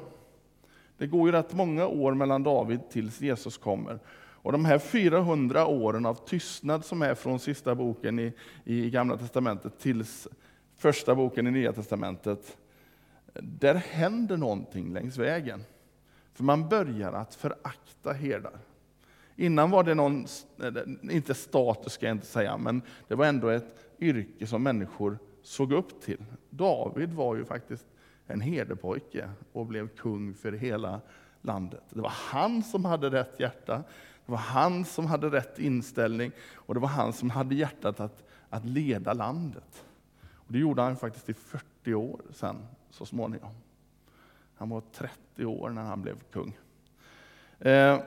det 0.98 1.06
går 1.06 1.28
ju 1.28 1.32
rätt 1.32 1.52
många 1.52 1.86
år 1.86 2.14
mellan 2.14 2.42
David 2.42 2.80
tills 2.90 3.20
Jesus 3.20 3.58
kommer, 3.58 3.98
och 4.46 4.52
de 4.52 4.64
här 4.64 4.78
400 4.78 5.66
åren 5.66 6.06
av 6.06 6.14
tystnad 6.14 6.84
som 6.84 7.02
är 7.02 7.14
från 7.14 7.40
sista 7.40 7.74
boken 7.74 8.18
i, 8.18 8.32
i 8.64 8.90
Gamla 8.90 9.16
Testamentet 9.16 9.78
tills 9.78 10.28
första 10.76 11.14
boken 11.14 11.46
i 11.46 11.50
Nya 11.50 11.72
Testamentet, 11.72 12.56
där 13.34 13.74
händer 13.74 14.36
någonting 14.36 14.92
längs 14.92 15.18
vägen. 15.18 15.64
För 16.32 16.44
man 16.44 16.68
börjar 16.68 17.12
att 17.12 17.34
förakta 17.34 18.12
herdar. 18.12 18.58
Innan 19.36 19.70
var 19.70 19.84
det 19.84 19.94
någon, 19.94 20.26
inte 21.10 21.34
status 21.34 21.92
ska 21.92 22.06
jag 22.06 22.16
inte 22.16 22.26
säga, 22.26 22.56
men 22.56 22.82
det 23.08 23.14
var 23.14 23.26
ändå 23.26 23.48
ett 23.48 23.86
yrke 24.00 24.46
som 24.46 24.62
människor 24.62 25.18
såg 25.42 25.72
upp 25.72 26.02
till. 26.02 26.24
David 26.50 27.14
var 27.14 27.36
ju 27.36 27.44
faktiskt 27.44 27.86
en 28.26 28.40
herdepojke 28.40 29.30
och 29.52 29.66
blev 29.66 29.88
kung 29.88 30.34
för 30.34 30.52
hela 30.52 31.00
landet. 31.40 31.84
Det 31.90 32.00
var 32.00 32.14
han 32.14 32.62
som 32.62 32.84
hade 32.84 33.10
rätt 33.10 33.40
hjärta, 33.40 33.84
det 34.26 34.32
var 34.32 34.38
han 34.38 34.84
som 34.84 35.06
hade 35.06 35.30
rätt 35.30 35.58
inställning 35.58 36.32
och 36.54 36.74
det 36.74 36.80
var 36.80 36.88
han 36.88 37.12
som 37.12 37.30
hade 37.30 37.54
hjärtat 37.54 38.00
att, 38.00 38.24
att 38.50 38.64
leda 38.64 39.12
landet. 39.12 39.84
Och 40.22 40.52
det 40.52 40.58
gjorde 40.58 40.82
han 40.82 40.96
faktiskt 40.96 41.28
i 41.28 41.34
40 41.34 41.94
år 41.94 42.20
sen, 42.30 42.56
så 42.90 43.06
småningom. 43.06 43.54
Han 44.54 44.68
var 44.68 44.82
30 44.92 45.44
år 45.44 45.70
när 45.70 45.82
han 45.82 46.02
blev 46.02 46.16
kung. 46.32 46.58
Eh, 47.58 48.00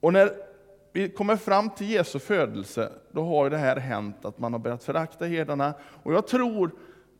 och 0.00 0.12
när 0.12 0.30
vi 0.92 1.08
kommer 1.08 1.36
fram 1.36 1.70
till 1.70 1.90
Jesu 1.90 2.18
födelse, 2.18 2.92
då 3.12 3.24
har 3.24 3.50
det 3.50 3.58
här 3.58 3.76
hänt 3.76 4.24
att 4.24 4.38
man 4.38 4.52
har 4.52 4.60
börjat 4.60 4.84
förakta 4.84 5.24
herdarna. 5.24 5.74
Och 5.80 6.12
jag 6.12 6.26
tror 6.26 6.70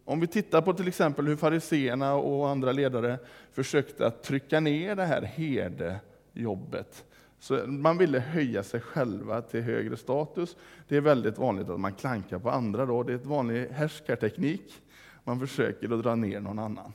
om 0.04 0.20
vi 0.20 0.26
tittar 0.26 0.62
på 0.62 0.74
till 0.74 0.88
exempel 0.88 1.26
hur 1.26 1.36
fariseerna 1.36 2.14
och 2.14 2.48
andra 2.48 2.72
ledare 2.72 3.18
försökte 3.52 4.06
att 4.06 4.22
trycka 4.22 4.60
ner 4.60 4.96
det 4.96 5.04
här 5.04 5.22
herde 5.22 6.00
jobbet. 6.36 7.04
Så 7.38 7.66
man 7.66 7.98
ville 7.98 8.18
höja 8.18 8.62
sig 8.62 8.80
själva 8.80 9.42
till 9.42 9.62
högre 9.62 9.96
status. 9.96 10.56
Det 10.88 10.96
är 10.96 11.00
väldigt 11.00 11.38
vanligt 11.38 11.68
att 11.68 11.80
man 11.80 11.94
klankar 11.94 12.38
på 12.38 12.50
andra. 12.50 12.86
Då. 12.86 13.02
Det 13.02 13.12
är 13.12 13.16
ett 13.16 13.26
vanlig 13.26 13.68
härskarteknik. 13.68 14.82
Man 15.24 15.40
försöker 15.40 15.94
att 15.94 16.02
dra 16.02 16.14
ner 16.14 16.40
någon 16.40 16.58
annan. 16.58 16.92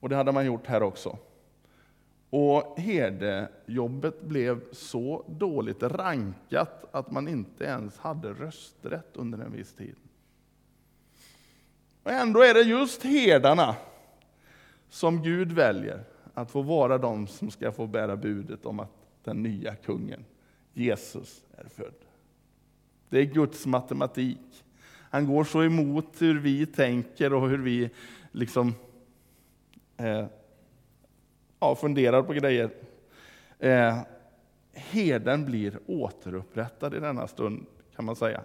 Och 0.00 0.08
det 0.08 0.16
hade 0.16 0.32
man 0.32 0.46
gjort 0.46 0.66
här 0.66 0.82
också. 0.82 1.18
Och 2.30 2.78
herdejobbet 2.78 4.22
blev 4.22 4.60
så 4.72 5.24
dåligt 5.28 5.82
rankat 5.82 6.84
att 6.92 7.10
man 7.10 7.28
inte 7.28 7.64
ens 7.64 7.98
hade 7.98 8.32
rösträtt 8.32 9.16
under 9.16 9.38
en 9.38 9.52
viss 9.52 9.74
tid. 9.74 9.96
Och 12.02 12.10
ändå 12.10 12.42
är 12.42 12.54
det 12.54 12.62
just 12.62 13.02
herdarna 13.02 13.76
som 14.88 15.22
Gud 15.22 15.52
väljer 15.52 16.04
att 16.40 16.50
få 16.50 16.62
vara 16.62 16.98
de 16.98 17.26
som 17.26 17.50
ska 17.50 17.72
få 17.72 17.86
bära 17.86 18.16
budet 18.16 18.66
om 18.66 18.80
att 18.80 18.90
den 19.24 19.42
nya 19.42 19.74
kungen, 19.74 20.24
Jesus, 20.72 21.44
är 21.56 21.68
född. 21.68 21.94
Det 23.08 23.18
är 23.18 23.24
Guds 23.24 23.66
matematik. 23.66 24.64
Han 25.10 25.26
går 25.26 25.44
så 25.44 25.62
emot 25.62 26.06
hur 26.18 26.40
vi 26.40 26.66
tänker 26.66 27.32
och 27.32 27.48
hur 27.48 27.58
vi 27.58 27.90
liksom 28.32 28.74
eh, 29.96 30.26
ja, 31.60 31.74
funderar 31.74 32.22
på 32.22 32.32
grejer. 32.32 32.70
Eh, 33.58 33.98
herden 34.72 35.44
blir 35.44 35.78
återupprättad 35.86 36.94
i 36.94 37.00
denna 37.00 37.26
stund, 37.26 37.66
kan 37.96 38.04
man 38.04 38.16
säga. 38.16 38.42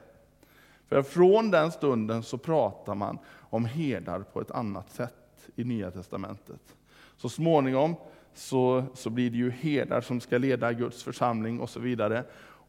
För 0.88 1.02
från 1.02 1.52
den 1.52 1.72
stunden 1.72 2.24
så 2.24 2.38
pratar 2.38 2.96
man 2.96 3.18
om 3.38 3.66
herdar 3.66 4.20
på 4.20 4.42
ett 4.42 4.52
annat 4.52 4.92
sätt 4.92 5.50
i 5.56 5.64
Nya 5.64 5.92
Testamentet. 5.92 6.76
Så 7.18 7.30
småningom 7.30 7.96
så, 8.34 8.84
så 8.94 9.10
blir 9.10 9.30
det 9.30 9.38
ju 9.38 9.50
herdar 9.50 10.02
som 10.02 10.22
ska 10.22 10.38
leda 10.38 10.74
Guds 10.74 11.04
församling 11.04 11.60
och 11.60 11.70
så 11.70 11.80
vidare. 11.80 12.24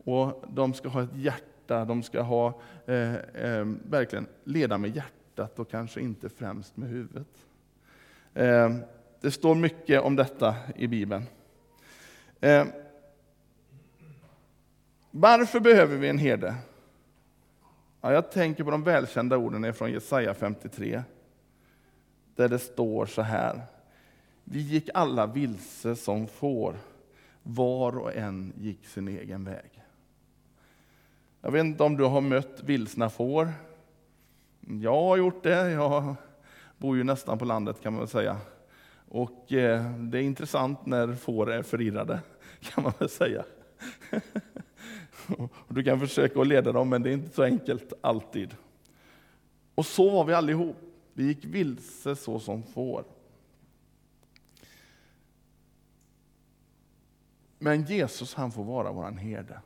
Och 0.04 0.44
de 0.48 0.74
ska 0.74 0.88
ha 0.88 1.02
ett 1.02 1.14
hjärta, 1.14 1.84
de 1.84 2.02
ska 2.02 2.20
ha, 2.20 2.60
eh, 2.86 3.14
eh, 3.14 3.64
verkligen 3.88 4.26
leda 4.44 4.78
med 4.78 4.96
hjärtat 4.96 5.58
och 5.58 5.70
kanske 5.70 6.00
inte 6.00 6.28
främst 6.28 6.76
med 6.76 6.88
huvudet. 6.88 7.28
Eh, 8.34 8.76
det 9.20 9.30
står 9.30 9.54
mycket 9.54 10.02
om 10.02 10.16
detta 10.16 10.54
i 10.76 10.86
Bibeln. 10.86 11.22
Eh, 12.40 12.64
varför 15.10 15.60
behöver 15.60 15.96
vi 15.96 16.08
en 16.08 16.18
herde? 16.18 16.54
Ja, 18.00 18.12
jag 18.12 18.30
tänker 18.30 18.64
på 18.64 18.70
de 18.70 18.82
välkända 18.82 19.36
orden 19.36 19.74
från 19.74 19.92
Jesaja 19.92 20.34
53, 20.34 21.02
där 22.34 22.48
det 22.48 22.58
står 22.58 23.06
så 23.06 23.22
här. 23.22 23.60
Vi 24.48 24.60
gick 24.60 24.88
alla 24.94 25.26
vilse 25.26 25.96
som 25.96 26.26
får, 26.26 26.76
var 27.42 27.98
och 27.98 28.14
en 28.14 28.52
gick 28.56 28.86
sin 28.86 29.08
egen 29.08 29.44
väg. 29.44 29.82
Jag 31.40 31.50
vet 31.50 31.64
inte 31.64 31.82
om 31.82 31.96
du 31.96 32.04
har 32.04 32.20
mött 32.20 32.62
vilsna 32.64 33.10
får. 33.10 33.52
Jag 34.60 35.02
har 35.02 35.16
gjort 35.16 35.42
det. 35.42 35.70
Jag 35.70 36.14
bor 36.78 36.96
ju 36.96 37.04
nästan 37.04 37.38
på 37.38 37.44
landet 37.44 37.82
kan 37.82 37.92
man 37.92 38.00
väl 38.00 38.08
säga. 38.08 38.36
Och 39.08 39.52
eh, 39.52 39.92
det 39.98 40.18
är 40.18 40.22
intressant 40.22 40.86
när 40.86 41.14
får 41.14 41.50
är 41.50 41.62
förirrade, 41.62 42.20
kan 42.60 42.84
man 42.84 42.92
väl 42.98 43.08
säga. 43.08 43.44
Du 45.68 45.84
kan 45.84 46.00
försöka 46.00 46.40
att 46.40 46.46
leda 46.46 46.72
dem, 46.72 46.88
men 46.88 47.02
det 47.02 47.10
är 47.10 47.12
inte 47.12 47.34
så 47.34 47.42
enkelt 47.42 47.92
alltid. 48.00 48.56
Och 49.74 49.86
så 49.86 50.10
var 50.10 50.24
vi 50.24 50.34
allihop. 50.34 50.76
Vi 51.12 51.26
gick 51.26 51.44
vilse 51.44 52.16
så 52.16 52.38
som 52.38 52.62
får. 52.62 53.04
Men 57.66 57.82
Jesus 57.82 58.34
han 58.34 58.52
får 58.52 58.64
vara 58.64 58.92
vår 58.92 59.10
herde. 59.10 59.60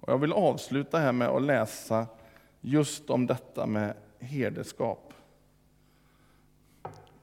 Och 0.00 0.12
jag 0.12 0.18
vill 0.18 0.32
avsluta 0.32 0.98
här 0.98 1.12
med 1.12 1.28
att 1.28 1.42
läsa 1.42 2.06
just 2.60 3.10
om 3.10 3.26
detta 3.26 3.66
med 3.66 3.94
herdeskap. 4.18 5.12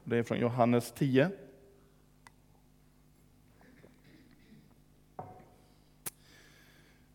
Det 0.04 0.18
är 0.18 0.22
från 0.22 0.38
Johannes 0.38 0.92
10. 0.92 1.30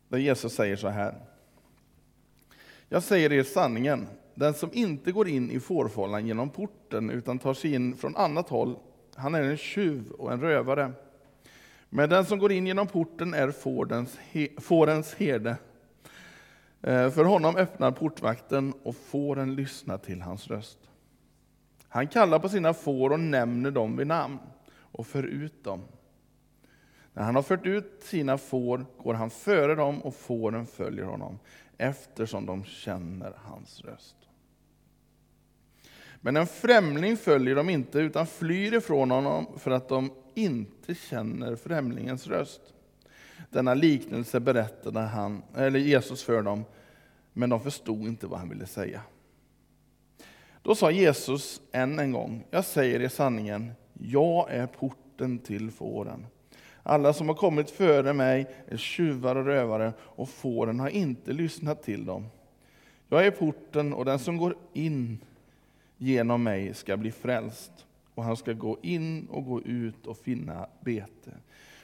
Där 0.08 0.18
Jesus 0.18 0.54
säger 0.54 0.76
så 0.76 0.88
här. 0.88 1.16
Jag 2.90 3.04
säger 3.04 3.34
er 3.34 3.44
sanningen, 3.44 4.08
den 4.36 4.54
som 4.54 4.70
inte 4.74 5.12
går 5.12 5.28
in 5.28 5.52
i 5.52 5.60
fårfållan 5.60 6.28
genom 6.28 6.50
porten 6.50 7.10
utan 7.10 7.40
tar 7.40 7.54
sig 7.54 7.74
in 7.74 7.96
från 7.96 8.16
annat 8.16 8.50
håll, 8.50 8.80
han 9.16 9.36
är 9.36 9.42
en 9.42 9.58
tjuv 9.58 10.12
och 10.12 10.32
en 10.32 10.42
rövare. 10.42 10.94
Men 11.90 12.10
den 12.10 12.26
som 12.26 12.40
går 12.40 12.52
in 12.52 12.68
genom 12.68 12.88
porten 12.88 13.34
är 13.34 13.52
fårens, 13.52 14.18
he, 14.32 14.48
fårens 14.58 15.14
herde. 15.14 15.58
Eh, 16.82 17.10
för 17.10 17.24
honom 17.24 17.56
öppnar 17.56 17.92
portvakten 17.92 18.74
och 18.84 18.96
fåren 18.96 19.56
lyssnar 19.56 19.98
till 19.98 20.22
hans 20.22 20.48
röst. 20.48 20.78
Han 21.90 22.08
kallar 22.08 22.40
på 22.40 22.50
sina 22.50 22.74
får 22.74 23.10
och 23.10 23.20
nämner 23.20 23.72
dem 23.72 23.98
vid 23.98 24.08
namn 24.08 24.40
och 24.70 25.08
för 25.08 25.24
ut 25.24 25.64
dem. 25.64 25.84
När 27.14 27.24
han 27.24 27.36
har 27.36 27.42
fört 27.42 27.66
ut 27.66 28.04
sina 28.04 28.38
får 28.38 28.86
går 28.98 29.14
han 29.14 29.30
före 29.30 29.76
dem 29.76 30.02
och 30.02 30.16
fåren 30.16 30.66
följer 30.66 31.06
honom 31.06 31.40
eftersom 31.78 32.46
de 32.46 32.64
känner 32.64 33.34
hans 33.38 33.82
röst. 33.82 34.16
Men 36.22 36.38
en 36.38 36.48
främling 36.48 37.18
följer 37.18 37.56
dem 37.56 37.70
inte 37.70 38.00
utan 38.00 38.28
flyr 38.28 38.74
ifrån 38.74 39.12
honom 39.12 39.48
för 39.58 39.72
att 39.72 39.90
de 39.90 40.12
inte 40.36 40.96
känner 40.96 41.56
främlingens 41.56 42.28
röst. 42.28 42.62
Denna 43.50 43.74
liknelse 43.74 44.40
berättade 44.40 45.00
han, 45.00 45.44
eller 45.56 45.80
Jesus 45.80 46.24
för 46.24 46.42
dem, 46.42 46.64
men 47.34 47.50
de 47.50 47.60
förstod 47.60 48.08
inte 48.08 48.28
vad 48.28 48.40
han 48.40 48.50
ville 48.50 48.66
säga. 48.66 49.02
Då 50.62 50.76
sa 50.76 50.92
Jesus 50.92 51.62
än 51.72 52.00
en 52.00 52.12
gång, 52.12 52.46
jag 52.50 52.66
säger 52.66 53.02
er 53.02 53.10
sanningen, 53.10 53.72
jag 53.94 54.52
är 54.52 54.68
porten 54.68 55.40
till 55.40 55.72
fåren. 55.72 56.26
Alla 56.84 57.14
som 57.14 57.28
har 57.28 57.36
kommit 57.36 57.70
före 57.70 58.14
mig 58.14 58.48
är 58.68 58.78
tjuvar 58.78 59.36
och 59.36 59.46
rövare, 59.46 59.94
och 60.00 60.30
fåren 60.30 60.80
har 60.80 60.90
inte 60.90 61.34
lyssnat 61.34 61.84
till 61.84 62.06
dem. 62.06 62.26
Jag 63.10 63.26
är 63.26 63.32
porten, 63.32 63.94
och 63.94 64.06
den 64.06 64.20
som 64.20 64.38
går 64.38 64.56
in 64.74 65.20
genom 65.98 66.44
mig 66.44 66.74
ska 66.74 66.98
bli 66.98 67.12
frälst, 67.12 67.72
och 68.16 68.24
han 68.24 68.38
ska 68.38 68.54
gå 68.54 68.78
in 68.82 69.28
och 69.28 69.46
gå 69.46 69.62
ut 69.62 70.08
och 70.08 70.18
finna 70.18 70.68
bete. 70.82 71.32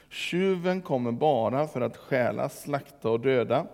Tjuven 0.10 0.82
kommer 0.82 1.12
bara 1.12 1.68
för 1.68 1.82
att 1.82 1.98
stjäla, 1.98 2.50
slakta 2.50 3.10
och 3.10 3.20
döda, 3.20 3.68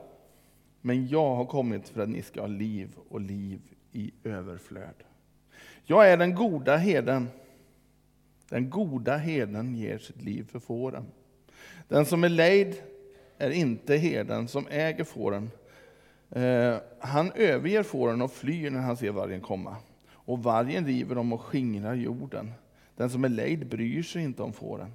men 0.81 1.07
jag 1.07 1.35
har 1.35 1.45
kommit 1.45 1.89
för 1.89 2.01
att 2.01 2.09
ni 2.09 2.21
ska 2.21 2.41
ha 2.41 2.47
liv 2.47 2.89
och 3.09 3.21
liv 3.21 3.59
i 3.91 4.11
överflöd. 4.23 5.03
Jag 5.83 6.09
är 6.09 6.17
den 6.17 6.35
goda 6.35 6.77
herden. 6.77 7.29
Den 8.49 8.69
goda 8.69 9.17
herden 9.17 9.75
ger 9.75 9.97
sitt 9.97 10.21
liv 10.21 10.47
för 10.51 10.59
fåren. 10.59 11.05
Den 11.87 12.05
som 12.05 12.23
är 12.23 12.29
lejd 12.29 12.75
är 13.37 13.49
inte 13.49 13.95
herden 13.95 14.47
som 14.47 14.67
äger 14.67 15.03
fåren. 15.03 15.51
Eh, 16.29 16.75
han 16.99 17.31
överger 17.35 17.83
fåren 17.83 18.21
och 18.21 18.31
flyr 18.31 18.69
när 18.69 18.79
han 18.79 18.97
ser 18.97 19.11
vargen 19.11 19.41
komma. 19.41 19.75
Och 20.29 20.43
vargen 20.43 20.85
river 20.85 21.15
dem 21.15 21.33
och 21.33 21.41
skingrar 21.41 21.93
jorden. 21.93 22.51
Den 22.95 23.09
som 23.09 23.23
är 23.23 23.29
lejd 23.29 23.67
bryr 23.67 24.03
sig 24.03 24.23
inte 24.23 24.43
om 24.43 24.53
fåren. 24.53 24.93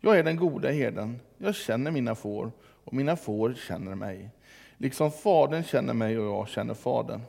Jag 0.00 0.18
är 0.18 0.24
den 0.24 0.36
goda 0.36 0.70
herden. 0.70 1.20
Jag 1.38 1.54
känner 1.54 1.90
mina 1.90 2.14
får 2.14 2.52
och 2.60 2.92
mina 2.92 3.16
får 3.16 3.54
känner 3.54 3.94
mig. 3.94 4.30
Liksom 4.76 5.10
Fadern 5.10 5.64
känner 5.64 5.94
mig 5.94 6.18
och 6.18 6.26
jag 6.26 6.48
känner 6.48 6.74
Fadern. 6.74 7.20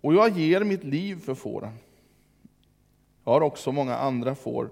Och 0.00 0.14
jag 0.14 0.38
ger 0.38 0.64
mitt 0.64 0.84
liv 0.84 1.20
för 1.20 1.34
fåren. 1.34 1.72
Jag 3.24 3.32
har 3.32 3.40
också 3.40 3.72
många 3.72 3.96
andra 3.96 4.34
får 4.34 4.70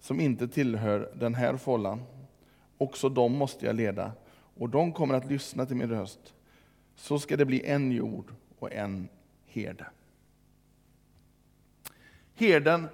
som 0.00 0.20
inte 0.20 0.48
tillhör 0.48 1.12
den 1.14 1.34
här 1.34 1.56
fållan. 1.56 2.02
Också 2.78 3.08
dem 3.08 3.32
måste 3.32 3.66
jag 3.66 3.76
leda, 3.76 4.12
och 4.54 4.68
de 4.68 4.92
kommer 4.92 5.14
att 5.14 5.30
lyssna 5.30 5.66
till 5.66 5.76
min 5.76 5.90
röst. 5.90 6.34
Så 6.94 7.18
ska 7.18 7.36
det 7.36 7.44
bli 7.44 7.66
en 7.66 7.92
jord 7.92 8.32
och 8.58 8.72
en 8.72 9.08
herde. 9.46 9.86
Herden, 12.36 12.88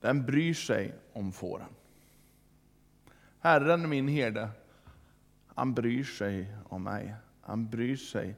den 0.00 0.26
bryr 0.26 0.54
sig 0.54 0.94
om 1.12 1.32
fåren. 1.32 1.74
Herren, 3.40 3.88
min 3.88 4.08
herde, 4.08 4.50
han 5.46 5.74
bryr 5.74 6.04
sig 6.04 6.56
om 6.68 6.82
mig. 6.82 7.14
Han 7.40 7.70
bryr 7.70 7.96
sig 7.96 8.36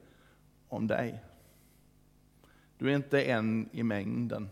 om 0.69 0.87
dig. 0.87 1.25
Du 2.79 2.91
är 2.91 2.97
inte 2.97 3.23
en 3.23 3.69
i 3.73 3.83
mängden, 3.83 4.51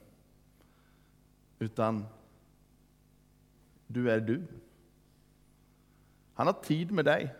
utan 1.58 2.06
du 3.86 4.10
är 4.10 4.20
du. 4.20 4.46
Han 6.34 6.46
har 6.46 6.62
tid 6.62 6.90
med 6.90 7.04
dig. 7.04 7.34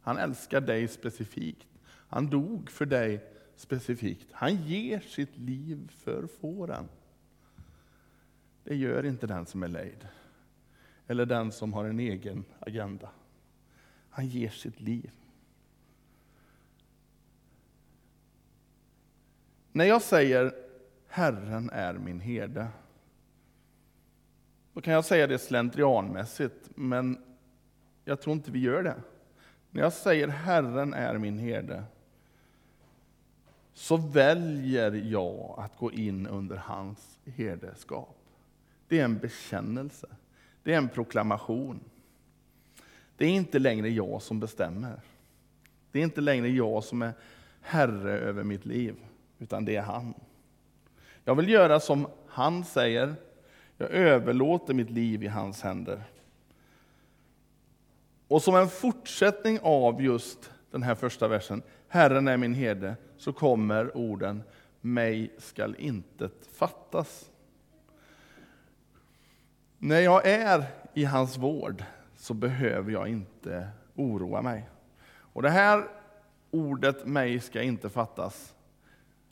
Han 0.00 0.18
älskar 0.18 0.60
dig 0.60 0.88
specifikt. 0.88 1.66
Han 2.08 2.30
dog 2.30 2.70
för 2.70 2.86
dig 2.86 3.37
specifikt. 3.60 4.28
Han 4.32 4.56
ger 4.56 5.00
sitt 5.00 5.36
liv 5.36 5.92
för 5.98 6.26
fåren. 6.26 6.88
Det 8.64 8.76
gör 8.76 9.06
inte 9.06 9.26
den 9.26 9.46
som 9.46 9.62
är 9.62 9.68
lejd. 9.68 10.08
Eller 11.06 11.26
den 11.26 11.52
som 11.52 11.72
har 11.72 11.84
en 11.84 12.00
egen 12.00 12.44
agenda. 12.60 13.10
Han 14.10 14.26
ger 14.26 14.48
sitt 14.48 14.80
liv. 14.80 15.10
När 19.72 19.84
jag 19.84 20.02
säger 20.02 20.52
Herren 21.08 21.70
är 21.70 21.94
min 21.94 22.20
herde, 22.20 22.68
då 24.72 24.80
kan 24.80 24.94
jag 24.94 25.04
säga 25.04 25.26
det 25.26 25.38
slentrianmässigt, 25.38 26.70
men 26.74 27.18
jag 28.04 28.20
tror 28.20 28.36
inte 28.36 28.50
vi 28.50 28.58
gör 28.58 28.82
det. 28.82 29.02
När 29.70 29.82
jag 29.82 29.92
säger 29.92 30.28
Herren 30.28 30.94
är 30.94 31.18
min 31.18 31.38
herde, 31.38 31.84
så 33.78 33.96
väljer 33.96 34.92
jag 34.92 35.54
att 35.58 35.76
gå 35.76 35.92
in 35.92 36.26
under 36.26 36.56
hans 36.56 37.18
herdeskap. 37.24 38.18
Det 38.88 39.00
är 39.00 39.04
en 39.04 39.18
bekännelse. 39.18 40.06
Det 40.62 40.72
är 40.72 40.78
en 40.78 40.88
proklamation. 40.88 41.80
Det 43.16 43.24
är 43.26 43.30
inte 43.30 43.58
längre 43.58 43.88
jag 43.88 44.22
som 44.22 44.40
bestämmer. 44.40 45.00
Det 45.92 45.98
är 45.98 46.02
inte 46.02 46.20
längre 46.20 46.48
jag 46.48 46.84
som 46.84 47.02
är 47.02 47.12
herre 47.60 48.18
över 48.18 48.44
mitt 48.44 48.66
liv, 48.66 48.96
utan 49.38 49.64
det 49.64 49.76
är 49.76 49.82
han. 49.82 50.14
Jag 51.24 51.34
vill 51.34 51.48
göra 51.48 51.80
som 51.80 52.06
han 52.26 52.64
säger. 52.64 53.14
Jag 53.76 53.90
överlåter 53.90 54.74
mitt 54.74 54.90
liv 54.90 55.22
i 55.22 55.28
hans 55.28 55.62
händer. 55.62 56.02
Och 58.28 58.42
som 58.42 58.54
en 58.54 58.68
fortsättning 58.68 59.58
av 59.62 60.02
just 60.02 60.50
den 60.70 60.82
här 60.82 60.94
första 60.94 61.28
versen, 61.28 61.62
Herren 61.88 62.28
är 62.28 62.36
min 62.36 62.54
herde, 62.54 62.96
så 63.16 63.32
kommer 63.32 63.96
orden 63.96 64.42
mig 64.80 65.32
skall 65.38 65.76
intet 65.78 66.48
fattas. 66.52 67.30
När 69.78 70.00
jag 70.00 70.26
är 70.26 70.64
i 70.94 71.04
hans 71.04 71.36
vård 71.36 71.84
så 72.16 72.34
behöver 72.34 72.92
jag 72.92 73.08
inte 73.08 73.68
oroa 73.94 74.42
mig. 74.42 74.68
Och 75.08 75.42
det 75.42 75.50
här 75.50 75.84
ordet 76.50 77.06
mig 77.06 77.40
ska 77.40 77.62
inte 77.62 77.88
fattas. 77.88 78.54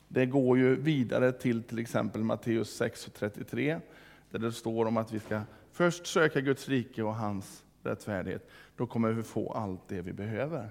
Det 0.07 0.25
går 0.25 0.57
ju 0.57 0.75
vidare 0.75 1.31
till 1.31 1.63
till 1.63 1.79
exempel 1.79 2.23
Matteus 2.23 2.81
6.33 2.81 3.81
där 4.29 4.39
det 4.39 4.51
står 4.51 4.85
om 4.85 4.97
att 4.97 5.11
vi 5.11 5.19
ska 5.19 5.41
först 5.71 6.07
söka 6.07 6.41
Guds 6.41 6.69
rike 6.69 7.03
och 7.03 7.15
hans 7.15 7.63
rättfärdighet. 7.83 8.49
Då 8.75 8.87
kommer 8.87 9.11
vi 9.11 9.23
få 9.23 9.51
allt 9.51 9.87
det 9.87 10.01
vi 10.01 10.13
behöver. 10.13 10.69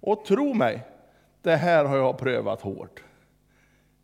Och 0.00 0.24
tro 0.24 0.54
mig, 0.54 0.86
det 1.42 1.56
här 1.56 1.84
har 1.84 1.96
jag 1.96 2.18
prövat 2.18 2.60
hårt 2.60 3.04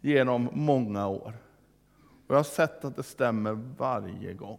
genom 0.00 0.48
många 0.52 1.08
år. 1.08 1.34
Och 2.26 2.34
jag 2.34 2.36
har 2.36 2.42
sett 2.42 2.84
att 2.84 2.96
det 2.96 3.02
stämmer 3.02 3.52
varje 3.76 4.34
gång. 4.34 4.58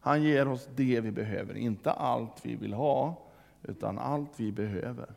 Han 0.00 0.22
ger 0.22 0.48
oss 0.48 0.68
det 0.74 1.00
vi 1.00 1.10
behöver, 1.10 1.54
inte 1.54 1.92
allt 1.92 2.46
vi 2.46 2.56
vill 2.56 2.72
ha, 2.72 3.22
utan 3.62 3.98
allt 3.98 4.30
vi 4.36 4.52
behöver. 4.52 5.14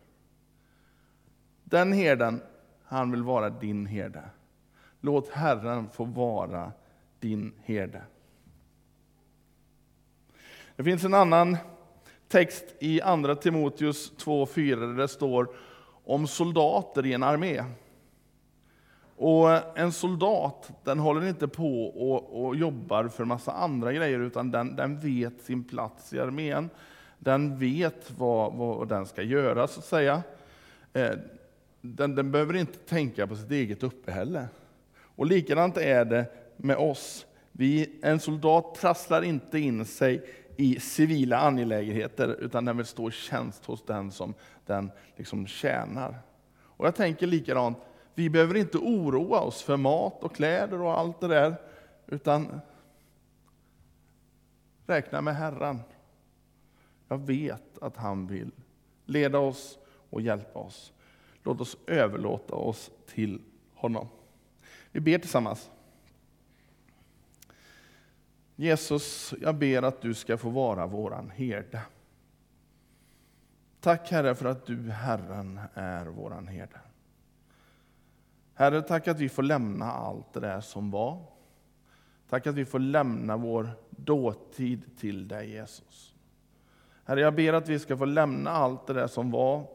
Den 1.63 1.93
herden, 1.93 2.41
han 2.83 3.11
vill 3.11 3.23
vara 3.23 3.49
din 3.49 3.85
herde. 3.85 4.23
Låt 5.01 5.29
Herren 5.29 5.89
få 5.89 6.03
vara 6.03 6.71
din 7.19 7.53
herde. 7.63 8.01
Det 10.75 10.83
finns 10.83 11.03
en 11.03 11.13
annan 11.13 11.57
text 12.35 12.65
i 12.79 13.01
Andra 13.01 13.35
Timoteus 13.35 14.11
2.4 14.17 14.79
där 14.79 15.01
det 15.01 15.07
står 15.07 15.49
om 16.05 16.27
soldater 16.27 17.05
i 17.05 17.13
en 17.13 17.23
armé. 17.23 17.63
Och 19.15 19.77
En 19.79 19.91
soldat 19.91 20.71
den 20.83 20.99
håller 20.99 21.27
inte 21.27 21.47
på 21.47 21.85
och, 21.85 22.45
och 22.45 22.55
jobbar 22.55 23.07
för 23.07 23.25
massa 23.25 23.51
andra 23.51 23.93
grejer, 23.93 24.19
utan 24.19 24.51
den, 24.51 24.75
den 24.75 24.99
vet 24.99 25.41
sin 25.41 25.63
plats 25.63 26.13
i 26.13 26.19
armén. 26.19 26.69
Den 27.19 27.59
vet 27.59 28.11
vad, 28.17 28.53
vad 28.53 28.87
den 28.87 29.05
ska 29.05 29.21
göra, 29.21 29.67
så 29.67 29.79
att 29.79 29.85
säga. 29.85 30.23
Eh, 30.93 31.11
den, 31.81 32.15
den 32.15 32.31
behöver 32.31 32.55
inte 32.55 32.77
tänka 32.77 33.27
på 33.27 33.35
sitt 33.35 33.51
eget 33.51 33.83
uppehälle. 33.83 34.47
Och 35.01 35.25
likadant 35.25 35.77
är 35.77 36.05
det 36.05 36.25
med 36.57 36.77
oss. 36.77 37.25
Vi, 37.51 37.99
en 38.01 38.19
soldat 38.19 38.75
trasslar 38.75 39.21
inte 39.21 39.59
in 39.59 39.85
sig 39.85 40.25
i 40.55 40.79
civila 40.79 41.37
angelägenheter, 41.37 42.27
utan 42.27 42.65
den 42.65 42.77
vill 42.77 42.85
stå 42.85 43.09
i 43.09 43.11
tjänst 43.11 43.65
hos 43.65 43.85
den 43.85 44.11
som 44.11 44.33
den 44.65 44.91
liksom 45.15 45.47
tjänar. 45.47 46.19
Och 46.57 46.87
jag 46.87 46.95
tänker 46.95 47.27
likadant, 47.27 47.77
vi 48.15 48.29
behöver 48.29 48.55
inte 48.55 48.77
oroa 48.77 49.39
oss 49.39 49.61
för 49.61 49.77
mat 49.77 50.23
och 50.23 50.35
kläder 50.35 50.81
och 50.81 50.99
allt 50.99 51.19
det 51.19 51.27
där, 51.27 51.55
utan 52.07 52.61
räkna 54.85 55.21
med 55.21 55.35
Herren. 55.35 55.79
Jag 57.07 57.17
vet 57.17 57.77
att 57.81 57.97
han 57.97 58.27
vill 58.27 58.51
leda 59.05 59.39
oss 59.39 59.77
och 60.09 60.21
hjälpa 60.21 60.59
oss. 60.59 60.93
Låt 61.43 61.61
oss 61.61 61.77
överlåta 61.87 62.55
oss 62.55 62.91
till 63.05 63.41
honom. 63.73 64.07
Vi 64.91 64.99
ber 64.99 65.17
tillsammans. 65.17 65.71
Jesus, 68.55 69.33
jag 69.41 69.55
ber 69.55 69.81
att 69.81 70.01
du 70.01 70.13
ska 70.13 70.37
få 70.37 70.49
vara 70.49 70.87
våran 70.87 71.29
herde. 71.29 71.81
Tack 73.79 74.11
Herre 74.11 74.35
för 74.35 74.45
att 74.45 74.65
du, 74.65 74.91
Herren, 74.91 75.59
är 75.73 76.05
våran 76.05 76.47
herde. 76.47 76.79
Herre, 78.53 78.81
tack 78.81 79.07
att 79.07 79.19
vi 79.19 79.29
får 79.29 79.43
lämna 79.43 79.91
allt 79.91 80.33
det 80.33 80.39
där 80.39 80.61
som 80.61 80.91
var. 80.91 81.21
Tack 82.29 82.47
att 82.47 82.55
vi 82.55 82.65
får 82.65 82.79
lämna 82.79 83.37
vår 83.37 83.69
dåtid 83.89 84.97
till 84.97 85.27
dig, 85.27 85.49
Jesus. 85.49 86.15
Herre, 87.05 87.21
jag 87.21 87.35
ber 87.35 87.53
att 87.53 87.69
vi 87.69 87.79
ska 87.79 87.97
få 87.97 88.05
lämna 88.05 88.49
allt 88.49 88.87
det 88.87 88.93
där 88.93 89.07
som 89.07 89.31
var, 89.31 89.67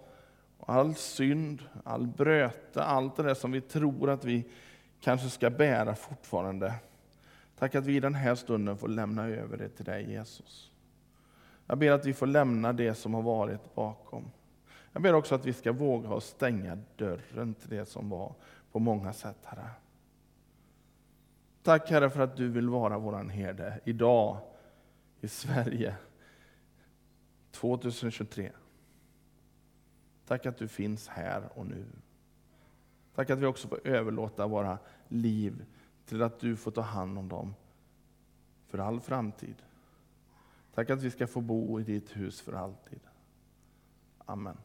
all 0.66 0.94
synd, 0.94 1.62
all 1.84 2.06
bröte, 2.06 2.84
allt 2.84 3.16
det 3.16 3.22
där 3.22 3.34
som 3.34 3.52
vi 3.52 3.60
tror 3.60 4.10
att 4.10 4.24
vi 4.24 4.44
kanske 5.00 5.28
ska 5.30 5.50
bära 5.50 5.94
fortfarande. 5.94 6.74
Tack 7.60 7.74
att 7.74 7.86
vi 7.86 7.96
i 7.96 8.00
den 8.00 8.14
här 8.14 8.34
stunden 8.34 8.76
får 8.76 8.88
lämna 8.88 9.28
över 9.28 9.56
det 9.56 9.68
till 9.68 9.84
dig, 9.84 10.10
Jesus. 10.10 10.72
Jag 11.66 11.78
ber 11.78 11.90
att 11.90 12.06
vi 12.06 12.14
får 12.14 12.26
lämna 12.26 12.72
det 12.72 12.94
som 12.94 13.14
har 13.14 13.22
varit 13.22 13.74
bakom. 13.74 14.30
Jag 14.92 15.02
ber 15.02 15.14
också 15.14 15.34
att 15.34 15.46
vi 15.46 15.52
ska 15.52 15.72
våga 15.72 16.20
stänga 16.20 16.78
dörren 16.96 17.54
till 17.54 17.70
det 17.70 17.86
som 17.86 18.10
var 18.10 18.34
på 18.72 18.78
många 18.78 19.12
sätt, 19.12 19.36
Herre. 19.44 19.70
Tack 21.62 21.90
Herre 21.90 22.10
för 22.10 22.20
att 22.20 22.36
du 22.36 22.48
vill 22.48 22.68
vara 22.68 22.98
vår 22.98 23.24
herde 23.24 23.80
idag 23.84 24.38
i 25.20 25.28
Sverige 25.28 25.94
2023. 27.50 28.52
Tack 30.26 30.46
att 30.46 30.58
du 30.58 30.68
finns 30.68 31.08
här 31.08 31.42
och 31.54 31.66
nu. 31.66 31.86
Tack 33.14 33.30
att 33.30 33.38
vi 33.38 33.46
också 33.46 33.68
får 33.68 33.86
överlåta 33.86 34.46
våra 34.46 34.78
liv 35.08 35.64
till 36.10 36.22
att 36.22 36.40
du 36.40 36.56
får 36.56 36.70
ta 36.70 36.80
hand 36.80 37.18
om 37.18 37.28
dem 37.28 37.54
för 38.66 38.78
all 38.78 39.00
framtid. 39.00 39.54
Tack 40.74 40.90
att 40.90 41.02
vi 41.02 41.10
ska 41.10 41.26
få 41.26 41.40
bo 41.40 41.80
i 41.80 41.82
ditt 41.82 42.16
hus 42.16 42.40
för 42.40 42.52
alltid. 42.52 43.00
Amen. 44.18 44.56